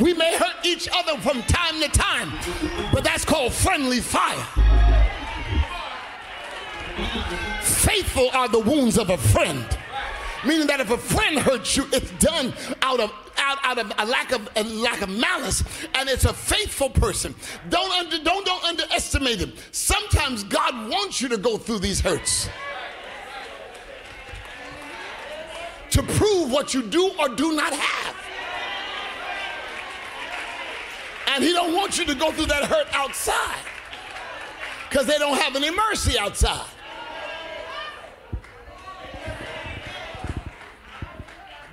We 0.00 0.14
may 0.14 0.36
hurt 0.36 0.64
each 0.64 0.88
other 0.92 1.16
from 1.20 1.42
time 1.42 1.80
to 1.80 1.88
time, 1.88 2.32
but 2.92 3.04
that's 3.04 3.24
called 3.24 3.52
friendly 3.52 4.00
fire. 4.00 4.44
Faithful 7.62 8.30
are 8.32 8.48
the 8.48 8.58
wounds 8.58 8.98
of 8.98 9.10
a 9.10 9.18
friend. 9.18 9.66
Meaning 10.44 10.66
that 10.66 10.80
if 10.80 10.90
a 10.90 10.98
friend 10.98 11.38
hurts 11.38 11.76
you, 11.76 11.86
it's 11.92 12.10
done 12.12 12.52
out 12.82 12.98
of 12.98 13.12
out, 13.36 13.58
out 13.62 13.78
of 13.78 13.92
a 13.98 14.06
lack 14.06 14.32
of 14.32 14.48
a 14.56 14.64
lack 14.64 15.02
of 15.02 15.08
malice, 15.08 15.62
and 15.94 16.08
it's 16.08 16.24
a 16.24 16.34
faithful 16.34 16.90
person. 16.90 17.34
Don't 17.68 17.92
under, 17.92 18.22
don't 18.24 18.44
don't 18.44 18.64
underestimate 18.64 19.38
him. 19.38 19.52
Sometimes 19.70 20.42
God 20.44 20.90
wants 20.90 21.20
you 21.20 21.28
to 21.28 21.36
go 21.36 21.58
through 21.58 21.78
these 21.78 22.00
hurts. 22.00 22.48
To 25.92 26.02
prove 26.02 26.50
what 26.50 26.72
you 26.72 26.82
do 26.82 27.12
or 27.18 27.28
do 27.28 27.52
not 27.52 27.72
have. 27.72 28.16
And 31.28 31.44
he 31.44 31.52
don't 31.52 31.74
want 31.74 31.98
you 31.98 32.06
to 32.06 32.14
go 32.14 32.32
through 32.32 32.46
that 32.46 32.64
hurt 32.64 32.86
outside. 32.92 33.64
Because 34.88 35.06
they 35.06 35.18
don't 35.18 35.36
have 35.36 35.54
any 35.54 35.70
mercy 35.70 36.18
outside. 36.18 36.66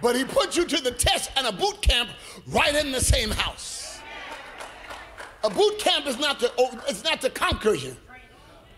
But 0.02 0.18
he 0.18 0.26
put 0.26 0.58
you 0.58 0.66
to 0.66 0.82
the 0.82 0.92
test 0.92 1.32
and 1.38 1.48
a 1.48 1.52
boot 1.54 1.82
camp 1.82 2.10
right 2.48 2.76
in 2.76 2.92
the 2.92 3.02
same 3.02 3.32
house. 3.32 4.00
A 5.46 5.50
boot 5.50 5.80
camp 5.80 6.08
is 6.08 6.20
not 6.20 6.42
to, 6.42 6.52
it's 6.90 7.06
not 7.06 7.22
to 7.22 7.30
conquer 7.30 7.74
you. 7.74 7.96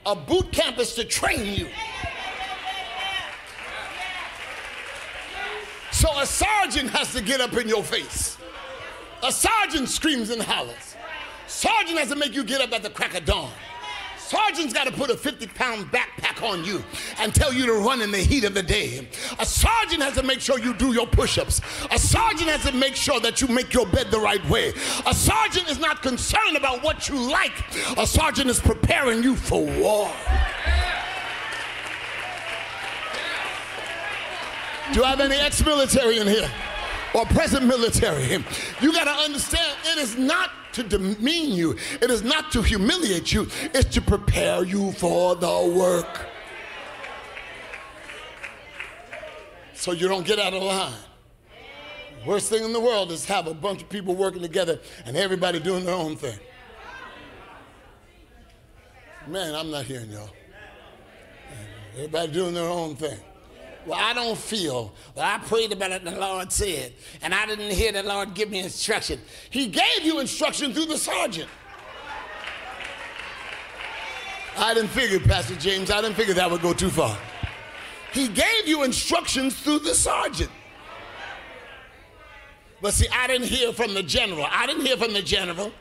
A 0.05 0.15
boot 0.15 0.51
camp 0.51 0.77
is 0.77 0.93
to 0.95 1.03
train 1.03 1.55
you. 1.55 1.67
So 6.01 6.09
a 6.19 6.25
sergeant 6.25 6.89
has 6.89 7.13
to 7.13 7.21
get 7.21 7.41
up 7.41 7.55
in 7.55 7.67
your 7.67 7.83
face. 7.83 8.39
A 9.21 9.31
sergeant 9.31 9.87
screams 9.87 10.31
and 10.31 10.41
hollers. 10.41 10.95
Sergeant 11.45 11.99
has 11.99 12.09
to 12.09 12.15
make 12.15 12.33
you 12.33 12.43
get 12.43 12.59
up 12.59 12.73
at 12.73 12.81
the 12.81 12.89
crack 12.89 13.15
of 13.15 13.23
dawn. 13.23 13.51
Sergeant's 14.17 14.73
got 14.73 14.85
to 14.85 14.91
put 14.91 15.11
a 15.11 15.15
50 15.15 15.45
pound 15.45 15.91
backpack 15.91 16.41
on 16.41 16.65
you 16.65 16.83
and 17.19 17.35
tell 17.35 17.53
you 17.53 17.67
to 17.67 17.73
run 17.73 18.01
in 18.01 18.09
the 18.09 18.17
heat 18.17 18.45
of 18.45 18.55
the 18.55 18.63
day. 18.63 19.07
A 19.37 19.45
sergeant 19.45 20.01
has 20.01 20.15
to 20.15 20.23
make 20.23 20.41
sure 20.41 20.57
you 20.57 20.73
do 20.73 20.91
your 20.91 21.05
push 21.05 21.37
ups. 21.37 21.61
A 21.91 21.99
sergeant 21.99 22.49
has 22.49 22.63
to 22.63 22.75
make 22.75 22.95
sure 22.95 23.19
that 23.19 23.39
you 23.39 23.47
make 23.49 23.71
your 23.71 23.85
bed 23.85 24.09
the 24.09 24.19
right 24.19 24.43
way. 24.49 24.73
A 25.05 25.13
sergeant 25.13 25.69
is 25.69 25.77
not 25.77 26.01
concerned 26.01 26.57
about 26.57 26.81
what 26.83 27.09
you 27.09 27.15
like, 27.15 27.53
a 27.95 28.07
sergeant 28.07 28.49
is 28.49 28.59
preparing 28.59 29.21
you 29.21 29.35
for 29.35 29.63
war. 29.79 30.11
Do 34.93 35.05
I 35.05 35.09
have 35.09 35.21
any 35.21 35.35
ex 35.35 35.65
military 35.65 36.17
in 36.17 36.27
here? 36.27 36.49
Or 37.13 37.25
present 37.25 37.65
military? 37.65 38.43
You 38.81 38.91
got 38.91 39.05
to 39.05 39.23
understand 39.23 39.77
it 39.85 39.97
is 39.97 40.17
not 40.17 40.51
to 40.73 40.83
demean 40.83 41.53
you, 41.53 41.77
it 42.01 42.09
is 42.09 42.23
not 42.23 42.51
to 42.53 42.61
humiliate 42.61 43.31
you, 43.33 43.47
it's 43.73 43.93
to 43.93 44.01
prepare 44.01 44.63
you 44.63 44.91
for 44.93 45.35
the 45.35 45.73
work. 45.75 46.27
So 49.73 49.93
you 49.93 50.07
don't 50.07 50.25
get 50.25 50.39
out 50.39 50.53
of 50.53 50.61
line. 50.61 50.93
Worst 52.25 52.49
thing 52.49 52.63
in 52.63 52.71
the 52.71 52.79
world 52.79 53.11
is 53.11 53.25
have 53.25 53.47
a 53.47 53.53
bunch 53.53 53.81
of 53.81 53.89
people 53.89 54.15
working 54.15 54.41
together 54.41 54.79
and 55.05 55.17
everybody 55.17 55.59
doing 55.59 55.85
their 55.85 55.95
own 55.95 56.15
thing. 56.15 56.37
Man, 59.27 59.55
I'm 59.55 59.71
not 59.71 59.85
hearing 59.85 60.11
y'all. 60.11 60.29
Everybody 61.95 62.31
doing 62.31 62.53
their 62.53 62.69
own 62.69 62.95
thing. 62.95 63.17
Well, 63.85 63.99
I 63.99 64.13
don't 64.13 64.37
feel. 64.37 64.93
Well, 65.15 65.25
I 65.25 65.39
prayed 65.39 65.71
about 65.71 65.91
it 65.91 66.03
the 66.03 66.11
Lord 66.11 66.51
said, 66.51 66.93
and 67.21 67.33
I 67.33 67.45
didn't 67.45 67.71
hear 67.71 67.91
the 67.91 68.03
Lord 68.03 68.33
give 68.33 68.51
me 68.51 68.59
instruction. 68.59 69.19
He 69.49 69.67
gave 69.67 70.03
you 70.03 70.19
instruction 70.19 70.73
through 70.73 70.85
the 70.85 70.97
sergeant. 70.97 71.49
I 74.57 74.73
didn't 74.73 74.89
figure, 74.89 75.19
Pastor 75.19 75.55
James, 75.55 75.89
I 75.89 76.01
didn't 76.01 76.15
figure 76.15 76.33
that 76.35 76.51
would 76.51 76.61
go 76.61 76.73
too 76.73 76.89
far. 76.89 77.17
He 78.13 78.27
gave 78.27 78.67
you 78.67 78.83
instructions 78.83 79.59
through 79.59 79.79
the 79.79 79.95
sergeant. 79.95 80.51
But 82.81 82.93
see, 82.93 83.07
I 83.13 83.27
didn't 83.27 83.47
hear 83.47 83.71
from 83.71 83.93
the 83.93 84.03
general. 84.03 84.45
I 84.49 84.67
didn't 84.67 84.85
hear 84.85 84.97
from 84.97 85.13
the 85.13 85.21
general. 85.21 85.71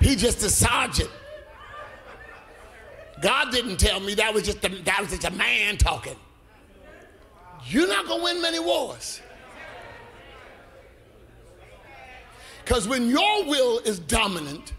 He 0.00 0.14
just 0.14 0.42
a 0.42 0.50
sergeant. 0.50 1.10
God 3.22 3.52
didn't 3.52 3.78
tell 3.78 4.00
me 4.00 4.14
that 4.14 4.34
was 4.34 4.42
just 4.42 4.64
a, 4.64 4.68
that 4.82 5.00
was 5.00 5.10
just 5.10 5.24
a 5.24 5.30
man 5.30 5.76
talking 5.76 6.16
you're 7.66 7.88
not 7.88 8.06
going 8.06 8.18
to 8.18 8.24
win 8.24 8.42
many 8.42 8.58
wars. 8.58 9.20
Because 12.64 12.86
when 12.86 13.08
your 13.08 13.44
will 13.44 13.78
is 13.80 13.98
dominant, 13.98 14.72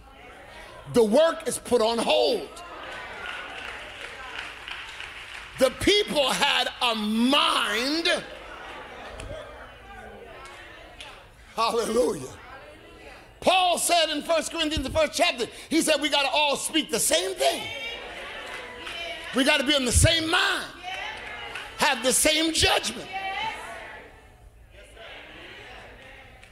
the 0.93 1.03
work 1.03 1.47
is 1.47 1.57
put 1.57 1.81
on 1.81 1.97
hold. 1.97 2.49
The 5.59 5.69
people 5.81 6.29
had 6.29 6.69
a 6.81 6.95
mind. 6.95 8.09
Hallelujah. 11.55 12.27
Paul 13.39 13.77
said 13.77 14.09
in 14.09 14.21
1 14.21 14.43
Corinthians, 14.45 14.83
the 14.83 14.89
first 14.89 15.13
chapter, 15.13 15.45
he 15.69 15.81
said 15.81 16.01
we 16.01 16.09
got 16.09 16.23
to 16.23 16.29
all 16.29 16.55
speak 16.55 16.89
the 16.89 16.99
same 16.99 17.35
thing. 17.35 17.61
We 19.35 19.43
got 19.43 19.59
to 19.59 19.65
be 19.65 19.75
in 19.75 19.85
the 19.85 19.91
same 19.91 20.29
mind 20.29 20.65
have 21.93 22.03
the 22.03 22.13
same 22.13 22.53
judgment. 22.53 23.07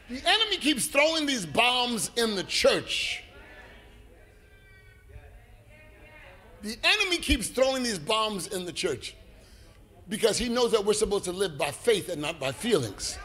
The 0.10 0.22
enemy 0.26 0.58
keeps 0.58 0.88
throwing 0.88 1.26
these 1.26 1.46
bombs 1.46 2.12
in 2.18 2.36
the 2.36 2.44
church. 2.44 3.24
The 6.62 6.78
enemy 6.84 7.18
keeps 7.18 7.48
throwing 7.48 7.82
these 7.82 7.98
bombs 7.98 8.48
in 8.48 8.66
the 8.66 8.74
church 8.74 9.16
because 10.10 10.38
he 10.38 10.50
knows 10.50 10.72
that 10.72 10.86
we're 10.86 10.94
supposed 10.94 11.24
to 11.26 11.32
live 11.32 11.58
by 11.58 11.72
faith 11.72 12.10
and 12.10 12.22
not 12.22 12.40
by 12.40 12.52
feelings. 12.52 13.18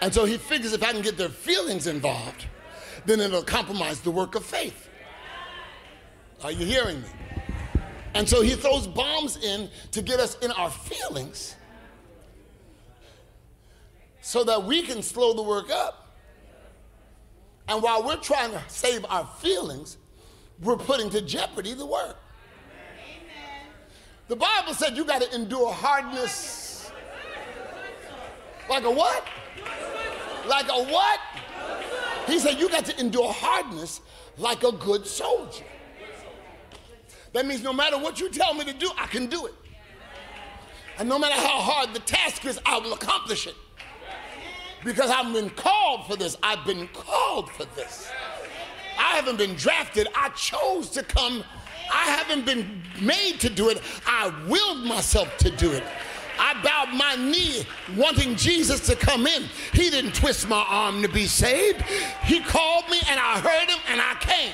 And 0.00 0.14
so 0.14 0.24
he 0.24 0.38
figures 0.38 0.72
if 0.72 0.82
I 0.82 0.92
can 0.92 1.02
get 1.02 1.18
their 1.18 1.28
feelings 1.28 1.86
involved, 1.86 2.46
then 3.04 3.20
it'll 3.20 3.42
compromise 3.42 4.00
the 4.00 4.10
work 4.10 4.34
of 4.34 4.44
faith. 4.44 4.88
Are 6.42 6.52
you 6.52 6.64
hearing 6.64 7.02
me? 7.02 7.08
And 8.16 8.26
so 8.26 8.40
he 8.40 8.54
throws 8.54 8.86
bombs 8.86 9.36
in 9.44 9.68
to 9.90 10.00
get 10.00 10.20
us 10.20 10.38
in 10.38 10.50
our 10.52 10.70
feelings 10.70 11.54
so 14.22 14.42
that 14.42 14.64
we 14.64 14.80
can 14.80 15.02
slow 15.02 15.34
the 15.34 15.42
work 15.42 15.68
up. 15.70 16.16
And 17.68 17.82
while 17.82 18.02
we're 18.02 18.16
trying 18.16 18.52
to 18.52 18.62
save 18.68 19.04
our 19.10 19.26
feelings, 19.38 19.98
we're 20.62 20.78
putting 20.78 21.10
to 21.10 21.20
jeopardy 21.20 21.74
the 21.74 21.84
work. 21.84 22.16
The 24.28 24.36
Bible 24.36 24.72
said 24.72 24.96
you 24.96 25.04
got 25.04 25.20
to 25.20 25.34
endure 25.34 25.70
hardness. 25.70 26.90
Like 28.70 28.84
a 28.84 28.90
what? 28.90 29.26
Like 30.48 30.68
a 30.70 30.84
what? 30.84 31.20
He 32.26 32.38
said, 32.38 32.58
You 32.58 32.70
got 32.70 32.86
to 32.86 32.98
endure 32.98 33.30
hardness 33.30 34.00
like 34.38 34.64
a 34.64 34.72
good 34.72 35.06
soldier. 35.06 35.64
That 37.32 37.46
means 37.46 37.62
no 37.62 37.72
matter 37.72 37.98
what 37.98 38.20
you 38.20 38.28
tell 38.30 38.54
me 38.54 38.64
to 38.64 38.72
do, 38.72 38.90
I 38.98 39.06
can 39.06 39.26
do 39.26 39.46
it. 39.46 39.54
And 40.98 41.08
no 41.08 41.18
matter 41.18 41.34
how 41.34 41.60
hard 41.60 41.94
the 41.94 42.00
task 42.00 42.44
is, 42.46 42.58
I 42.64 42.78
will 42.78 42.94
accomplish 42.94 43.46
it. 43.46 43.54
Because 44.84 45.10
I've 45.10 45.32
been 45.32 45.50
called 45.50 46.06
for 46.06 46.16
this. 46.16 46.36
I've 46.42 46.64
been 46.64 46.88
called 46.88 47.50
for 47.50 47.64
this. 47.76 48.08
I 48.98 49.16
haven't 49.16 49.36
been 49.36 49.54
drafted. 49.54 50.08
I 50.14 50.30
chose 50.30 50.90
to 50.90 51.02
come. 51.02 51.44
I 51.92 52.04
haven't 52.04 52.46
been 52.46 52.82
made 53.00 53.40
to 53.40 53.50
do 53.50 53.68
it. 53.68 53.82
I 54.06 54.32
willed 54.48 54.84
myself 54.84 55.36
to 55.38 55.50
do 55.50 55.72
it. 55.72 55.82
I 56.38 56.54
bowed 56.62 56.94
my 56.94 57.16
knee 57.16 57.66
wanting 57.96 58.36
Jesus 58.36 58.86
to 58.86 58.96
come 58.96 59.26
in. 59.26 59.44
He 59.72 59.90
didn't 59.90 60.14
twist 60.14 60.48
my 60.48 60.64
arm 60.68 61.02
to 61.02 61.08
be 61.08 61.26
saved. 61.26 61.82
He 62.24 62.40
called 62.40 62.88
me 62.90 62.98
and 63.08 63.18
I 63.18 63.40
heard 63.40 63.70
him 63.70 63.78
and 63.88 64.00
I 64.00 64.14
came. 64.20 64.52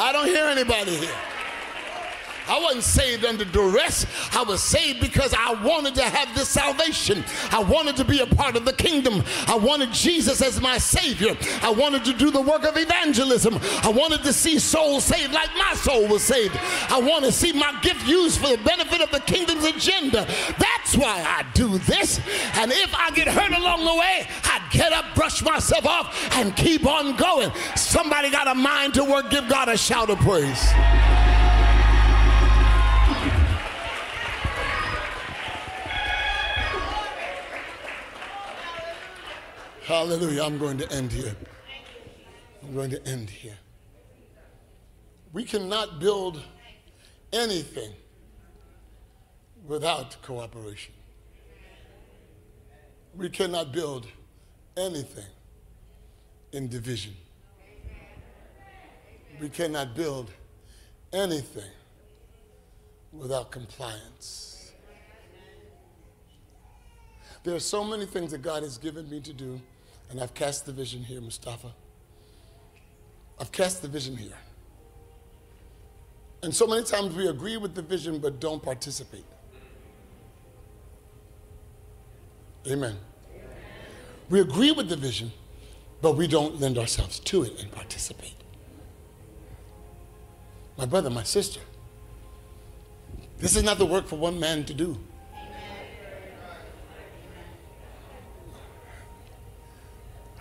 I 0.00 0.12
don't 0.12 0.26
hear 0.26 0.46
anybody 0.46 0.96
here. 0.96 1.27
I 2.48 2.60
wasn't 2.60 2.84
saved 2.84 3.24
under 3.24 3.44
duress. 3.44 4.06
I 4.32 4.42
was 4.42 4.62
saved 4.62 5.00
because 5.00 5.34
I 5.34 5.54
wanted 5.62 5.94
to 5.96 6.02
have 6.02 6.34
this 6.34 6.48
salvation. 6.48 7.24
I 7.50 7.62
wanted 7.62 7.96
to 7.96 8.04
be 8.04 8.20
a 8.20 8.26
part 8.26 8.56
of 8.56 8.64
the 8.64 8.72
kingdom. 8.72 9.22
I 9.46 9.56
wanted 9.56 9.92
Jesus 9.92 10.40
as 10.42 10.60
my 10.60 10.78
Savior. 10.78 11.36
I 11.62 11.70
wanted 11.70 12.04
to 12.06 12.12
do 12.12 12.30
the 12.30 12.40
work 12.40 12.64
of 12.64 12.76
evangelism. 12.76 13.58
I 13.82 13.90
wanted 13.90 14.22
to 14.24 14.32
see 14.32 14.58
souls 14.58 15.04
saved 15.04 15.32
like 15.32 15.50
my 15.56 15.74
soul 15.74 16.06
was 16.06 16.22
saved. 16.22 16.58
I 16.88 17.00
want 17.00 17.24
to 17.24 17.32
see 17.32 17.52
my 17.52 17.78
gift 17.82 18.06
used 18.06 18.40
for 18.40 18.48
the 18.48 18.58
benefit 18.58 19.00
of 19.00 19.10
the 19.10 19.20
kingdom's 19.20 19.64
agenda. 19.64 20.26
That's 20.58 20.96
why 20.96 21.22
I 21.26 21.44
do 21.54 21.78
this. 21.78 22.20
And 22.54 22.72
if 22.72 22.94
I 22.94 23.10
get 23.10 23.28
hurt 23.28 23.52
along 23.52 23.84
the 23.84 23.94
way, 23.94 24.28
I 24.44 24.60
get 24.70 24.92
up, 24.92 25.04
brush 25.14 25.42
myself 25.42 25.86
off, 25.86 26.36
and 26.36 26.54
keep 26.56 26.86
on 26.86 27.16
going. 27.16 27.50
Somebody 27.76 28.30
got 28.30 28.48
a 28.48 28.54
mind 28.54 28.94
to 28.94 29.04
work, 29.04 29.30
give 29.30 29.48
God 29.48 29.68
a 29.68 29.76
shout 29.76 30.10
of 30.10 30.18
praise. 30.18 31.17
Hallelujah. 39.88 40.42
I'm 40.42 40.58
going 40.58 40.76
to 40.76 40.92
end 40.92 41.10
here. 41.10 41.34
I'm 42.62 42.74
going 42.74 42.90
to 42.90 43.02
end 43.08 43.30
here. 43.30 43.56
We 45.32 45.44
cannot 45.44 45.98
build 45.98 46.42
anything 47.32 47.92
without 49.66 50.20
cooperation. 50.20 50.92
We 53.16 53.30
cannot 53.30 53.72
build 53.72 54.06
anything 54.76 55.24
in 56.52 56.68
division. 56.68 57.16
We 59.40 59.48
cannot 59.48 59.96
build 59.96 60.30
anything 61.14 61.72
without 63.10 63.50
compliance. 63.50 64.70
There 67.42 67.54
are 67.54 67.58
so 67.58 67.82
many 67.82 68.04
things 68.04 68.32
that 68.32 68.42
God 68.42 68.62
has 68.62 68.76
given 68.76 69.08
me 69.08 69.20
to 69.20 69.32
do 69.32 69.58
and 70.10 70.20
I've 70.20 70.34
cast 70.34 70.66
the 70.66 70.72
vision 70.72 71.04
here, 71.04 71.20
Mustafa. 71.20 71.72
I've 73.38 73.52
cast 73.52 73.82
the 73.82 73.88
vision 73.88 74.16
here. 74.16 74.38
And 76.42 76.54
so 76.54 76.66
many 76.66 76.84
times 76.84 77.14
we 77.14 77.28
agree 77.28 77.56
with 77.56 77.74
the 77.74 77.82
vision 77.82 78.18
but 78.18 78.40
don't 78.40 78.62
participate. 78.62 79.24
Amen. 82.66 82.96
Amen. 83.30 83.46
We 84.28 84.40
agree 84.40 84.72
with 84.72 84.88
the 84.88 84.96
vision, 84.96 85.32
but 86.00 86.16
we 86.16 86.26
don't 86.26 86.60
lend 86.60 86.78
ourselves 86.78 87.18
to 87.20 87.42
it 87.42 87.60
and 87.60 87.70
participate. 87.72 88.34
My 90.76 90.86
brother, 90.86 91.10
my 91.10 91.22
sister, 91.24 91.60
this 93.38 93.56
is 93.56 93.62
not 93.62 93.78
the 93.78 93.86
work 93.86 94.06
for 94.06 94.16
one 94.16 94.38
man 94.38 94.64
to 94.64 94.74
do. 94.74 94.98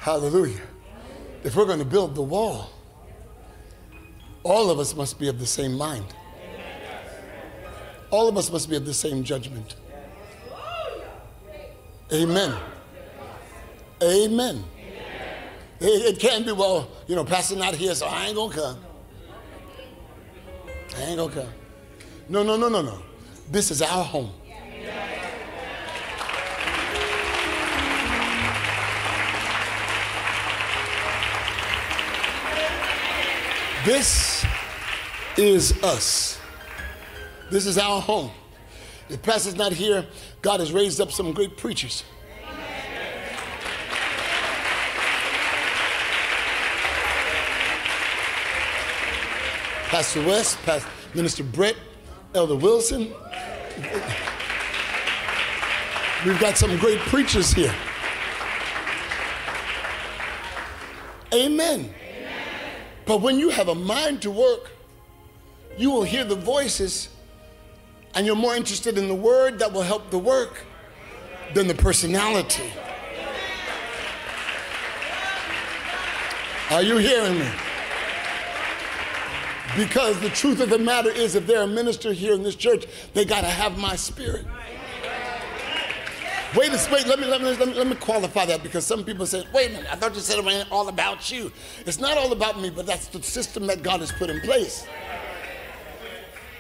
Hallelujah. 0.08 0.62
If 1.44 1.58
we're 1.58 1.66
going 1.66 1.80
to 1.80 1.86
build 1.86 2.16
the 2.16 2.22
wall, 2.22 2.70
all 4.44 4.72
of 4.72 4.80
us 4.80 4.96
must 4.96 5.20
be 5.20 5.28
of 5.28 5.38
the 5.38 5.46
same 5.46 5.74
mind. 5.74 6.06
All 8.10 8.30
of 8.30 8.38
us 8.38 8.50
must 8.50 8.70
be 8.70 8.78
of 8.78 8.86
the 8.86 8.94
same 8.94 9.22
judgment. 9.26 9.76
Amen. 12.14 12.56
Amen. 14.02 14.64
It, 15.82 16.16
it 16.16 16.20
can't 16.22 16.46
be, 16.46 16.54
well, 16.54 16.90
you 17.08 17.18
know, 17.18 17.26
Pastor 17.26 17.58
not 17.58 17.76
here, 17.76 17.94
so 17.94 18.06
I 18.06 18.28
ain't 18.28 18.36
going 18.36 18.52
to 18.52 18.58
come. 18.58 18.80
I 20.96 21.02
ain't 21.02 21.18
going 21.18 21.32
to 21.32 21.42
come. 21.42 21.54
No, 22.30 22.44
no, 22.44 22.56
no, 22.56 22.70
no, 22.70 22.82
no. 22.82 23.02
This 23.52 23.72
is 23.72 23.82
our 23.82 24.06
home. 24.06 24.32
This 33.88 34.46
is 35.38 35.82
us. 35.82 36.38
This 37.50 37.66
is 37.66 37.78
our 37.78 38.02
home. 38.02 38.32
If 39.08 39.22
Pastor's 39.22 39.56
not 39.56 39.72
here, 39.72 40.06
God 40.42 40.60
has 40.60 40.74
raised 40.74 41.00
up 41.00 41.10
some 41.10 41.32
great 41.32 41.56
preachers. 41.56 42.04
Pastor 49.86 50.26
West, 50.26 50.62
Pastor, 50.64 50.90
Minister 51.14 51.46
Brett, 51.46 51.78
Elder 52.36 52.58
Wilson. 52.58 53.14
We've 56.26 56.40
got 56.42 56.58
some 56.58 56.76
great 56.78 57.00
preachers 57.00 57.54
here. 57.54 57.74
Amen. 61.34 61.94
But 63.08 63.22
when 63.22 63.40
you 63.40 63.50
have 63.50 63.70
a 63.70 63.76
mind 63.76 64.22
to 64.24 64.32
work, 64.32 64.70
you 65.78 65.90
will 65.92 66.04
hear 66.04 66.26
the 66.26 66.36
voices 66.36 67.10
and 68.14 68.26
you're 68.26 68.36
more 68.36 68.56
interested 68.56 68.98
in 68.98 69.08
the 69.08 69.16
word 69.16 69.60
that 69.60 69.72
will 69.72 69.84
help 69.84 70.10
the 70.10 70.20
work 70.20 70.66
than 71.54 71.68
the 71.68 71.76
personality. 71.76 72.70
Are 76.70 76.82
you 76.82 76.98
hearing 76.98 77.40
me? 77.40 77.50
Because 79.78 80.20
the 80.20 80.30
truth 80.30 80.60
of 80.60 80.70
the 80.70 80.80
matter 80.80 81.10
is, 81.10 81.36
if 81.36 81.46
they're 81.46 81.62
a 81.62 81.68
minister 81.68 82.12
here 82.12 82.34
in 82.34 82.44
this 82.44 82.56
church, 82.56 82.86
they 83.14 83.24
got 83.24 83.42
to 83.42 83.48
have 83.48 83.78
my 83.78 83.96
spirit. 83.96 84.46
Wait 86.56 86.70
a 86.70 86.90
wait, 86.92 87.06
let 87.06 87.20
me, 87.20 87.26
let, 87.26 87.42
me, 87.42 87.48
let, 87.48 87.68
me, 87.68 87.74
let 87.74 87.88
me 87.88 87.96
qualify 87.96 88.46
that 88.46 88.64
because 88.64 88.86
some 88.86 89.04
people 89.04 89.26
say, 89.26 89.44
wait 89.54 89.70
a 89.70 89.74
minute, 89.74 89.88
I 89.92 89.98
thought 89.98 90.16
you 90.16 90.22
said 90.22 90.40
it 90.40 90.46
was 90.46 90.66
all 90.72 90.88
about 90.88 91.30
you. 91.30 91.52
It's 91.86 92.00
not 92.00 92.18
all 92.18 92.32
about 92.32 92.62
me, 92.62 92.70
but 92.70 92.86
that's 92.86 93.08
the 93.08 93.22
system 93.22 93.68
that 93.68 93.84
God 93.84 94.00
has 94.00 94.14
put 94.14 94.30
in 94.30 94.40
place. 94.42 94.88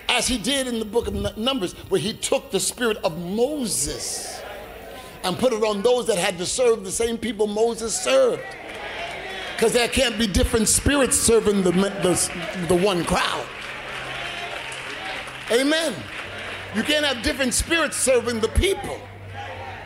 As 0.09 0.27
he 0.27 0.37
did 0.37 0.67
in 0.67 0.79
the 0.79 0.85
book 0.85 1.07
of 1.07 1.37
Numbers, 1.37 1.73
where 1.89 2.01
he 2.01 2.13
took 2.13 2.51
the 2.51 2.59
spirit 2.59 2.97
of 3.03 3.17
Moses 3.17 4.41
and 5.23 5.37
put 5.37 5.53
it 5.53 5.63
on 5.63 5.81
those 5.81 6.05
that 6.07 6.17
had 6.17 6.37
to 6.37 6.45
serve 6.45 6.83
the 6.83 6.91
same 6.91 7.17
people 7.17 7.47
Moses 7.47 7.97
served. 7.97 8.43
Because 9.55 9.73
there 9.73 9.87
can't 9.87 10.19
be 10.19 10.27
different 10.27 10.67
spirits 10.67 11.17
serving 11.17 11.63
the, 11.63 11.71
the, 11.71 12.65
the 12.67 12.75
one 12.75 13.05
crowd. 13.05 13.45
Amen. 15.51 15.95
You 16.75 16.83
can't 16.83 17.05
have 17.05 17.23
different 17.23 17.53
spirits 17.53 17.95
serving 17.97 18.41
the 18.41 18.49
people. 18.49 18.99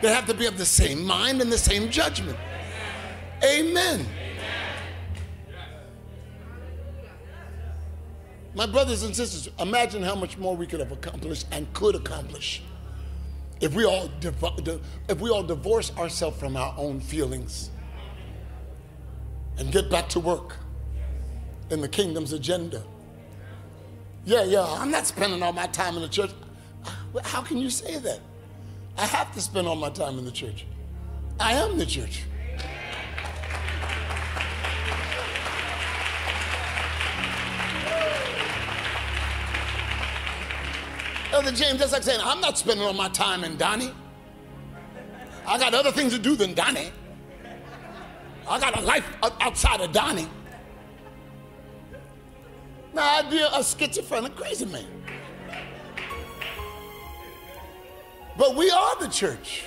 They 0.02 0.12
have 0.12 0.26
to 0.26 0.34
be 0.34 0.46
of 0.46 0.58
the 0.58 0.66
same 0.66 1.06
mind 1.06 1.40
and 1.40 1.50
the 1.50 1.56
same 1.56 1.88
judgment. 1.88 2.36
Amen. 3.44 4.04
My 8.54 8.66
brothers 8.66 9.04
and 9.04 9.14
sisters, 9.14 9.48
imagine 9.60 10.02
how 10.02 10.16
much 10.16 10.36
more 10.36 10.56
we 10.56 10.66
could 10.66 10.80
have 10.80 10.90
accomplished 10.90 11.46
and 11.52 11.72
could 11.72 11.94
accomplish 11.94 12.62
if 13.60 13.74
we 13.74 13.84
all 13.84 14.10
if 14.22 15.20
we 15.20 15.30
all 15.30 15.44
divorce 15.44 15.96
ourselves 15.96 16.36
from 16.36 16.56
our 16.56 16.74
own 16.76 17.00
feelings 17.00 17.70
and 19.56 19.70
get 19.70 19.88
back 19.88 20.08
to 20.10 20.20
work 20.20 20.56
in 21.70 21.80
the 21.80 21.88
kingdom's 21.88 22.32
agenda. 22.32 22.82
Yeah, 24.24 24.42
yeah, 24.42 24.64
I'm 24.64 24.90
not 24.90 25.06
spending 25.06 25.42
all 25.44 25.52
my 25.52 25.68
time 25.68 25.94
in 25.94 26.02
the 26.02 26.08
church. 26.08 26.32
How 27.22 27.40
can 27.40 27.58
you 27.58 27.70
say 27.70 27.98
that? 27.98 28.20
I 28.96 29.06
have 29.06 29.32
to 29.34 29.40
spend 29.40 29.66
all 29.66 29.76
my 29.76 29.90
time 29.90 30.18
in 30.18 30.24
the 30.24 30.30
church. 30.30 30.66
I 31.40 31.54
am 31.54 31.78
the 31.78 31.86
church. 31.86 32.24
Elder 41.32 41.50
James, 41.50 41.78
that's 41.78 41.92
like 41.92 42.02
saying, 42.02 42.20
I'm 42.22 42.40
not 42.40 42.58
spending 42.58 42.84
all 42.84 42.92
my 42.92 43.08
time 43.08 43.42
in 43.42 43.56
Donnie. 43.56 43.90
I 45.46 45.58
got 45.58 45.72
other 45.72 45.90
things 45.90 46.12
to 46.12 46.18
do 46.18 46.36
than 46.36 46.52
Donnie. 46.52 46.92
I 48.48 48.60
got 48.60 48.78
a 48.78 48.82
life 48.82 49.08
outside 49.40 49.80
of 49.80 49.92
Donnie. 49.92 50.28
Now 52.92 53.18
I'd 53.18 53.30
be 53.30 53.38
a 53.38 53.64
schizophrenic 53.64 54.36
crazy 54.36 54.66
man. 54.66 54.84
But 58.36 58.56
we 58.56 58.70
are 58.70 58.98
the 59.00 59.08
church. 59.08 59.64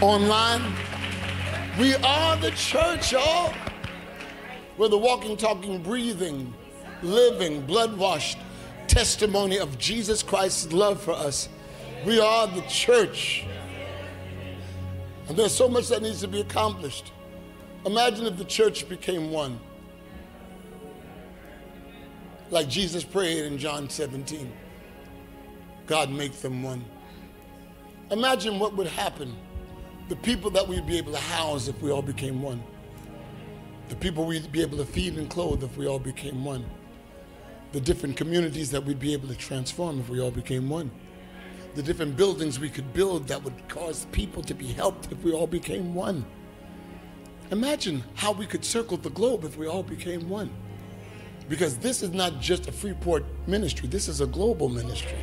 Online, 0.00 0.72
we 1.78 1.94
are 1.96 2.36
the 2.36 2.50
church, 2.52 3.12
y'all. 3.12 3.52
We're 4.76 4.88
the 4.88 4.98
walking, 4.98 5.36
talking, 5.36 5.82
breathing, 5.82 6.54
living, 7.02 7.66
blood 7.66 7.96
washed 7.96 8.38
testimony 8.86 9.58
of 9.58 9.78
Jesus 9.78 10.22
Christ's 10.22 10.72
love 10.72 11.00
for 11.00 11.12
us. 11.12 11.48
We 12.04 12.20
are 12.20 12.46
the 12.46 12.62
church. 12.62 13.44
And 15.28 15.36
there's 15.36 15.54
so 15.54 15.68
much 15.68 15.88
that 15.88 16.02
needs 16.02 16.20
to 16.20 16.28
be 16.28 16.40
accomplished. 16.40 17.12
Imagine 17.84 18.26
if 18.26 18.38
the 18.38 18.44
church 18.44 18.88
became 18.88 19.30
one. 19.30 19.60
Like 22.50 22.68
Jesus 22.68 23.04
prayed 23.04 23.44
in 23.44 23.58
John 23.58 23.90
17 23.90 24.52
God, 25.86 26.10
make 26.10 26.32
them 26.40 26.62
one. 26.62 26.84
Imagine 28.10 28.58
what 28.58 28.76
would 28.76 28.86
happen. 28.86 29.34
The 30.10 30.16
people 30.16 30.50
that 30.50 30.66
we'd 30.66 30.86
be 30.86 30.98
able 30.98 31.12
to 31.12 31.18
house 31.18 31.66
if 31.68 31.80
we 31.80 31.90
all 31.90 32.02
became 32.02 32.42
one. 32.42 32.62
The 33.88 33.96
people 33.96 34.26
we'd 34.26 34.52
be 34.52 34.60
able 34.60 34.76
to 34.78 34.84
feed 34.84 35.16
and 35.16 35.30
clothe 35.30 35.64
if 35.64 35.76
we 35.78 35.86
all 35.86 35.98
became 35.98 36.44
one. 36.44 36.64
The 37.72 37.80
different 37.80 38.16
communities 38.16 38.70
that 38.70 38.84
we'd 38.84 38.98
be 38.98 39.14
able 39.14 39.28
to 39.28 39.34
transform 39.34 40.00
if 40.00 40.10
we 40.10 40.20
all 40.20 40.30
became 40.30 40.68
one. 40.68 40.90
The 41.74 41.82
different 41.82 42.16
buildings 42.16 42.58
we 42.58 42.68
could 42.68 42.92
build 42.92 43.28
that 43.28 43.42
would 43.42 43.68
cause 43.68 44.06
people 44.12 44.42
to 44.42 44.54
be 44.54 44.66
helped 44.66 45.10
if 45.12 45.22
we 45.22 45.32
all 45.32 45.46
became 45.46 45.94
one. 45.94 46.24
Imagine 47.50 48.04
how 48.14 48.32
we 48.32 48.46
could 48.46 48.64
circle 48.64 48.98
the 48.98 49.10
globe 49.10 49.44
if 49.44 49.56
we 49.56 49.66
all 49.66 49.82
became 49.82 50.28
one. 50.28 50.50
Because 51.48 51.78
this 51.78 52.02
is 52.02 52.10
not 52.10 52.40
just 52.40 52.68
a 52.68 52.72
Freeport 52.72 53.24
ministry, 53.46 53.88
this 53.88 54.08
is 54.08 54.20
a 54.20 54.26
global 54.26 54.68
ministry. 54.68 55.18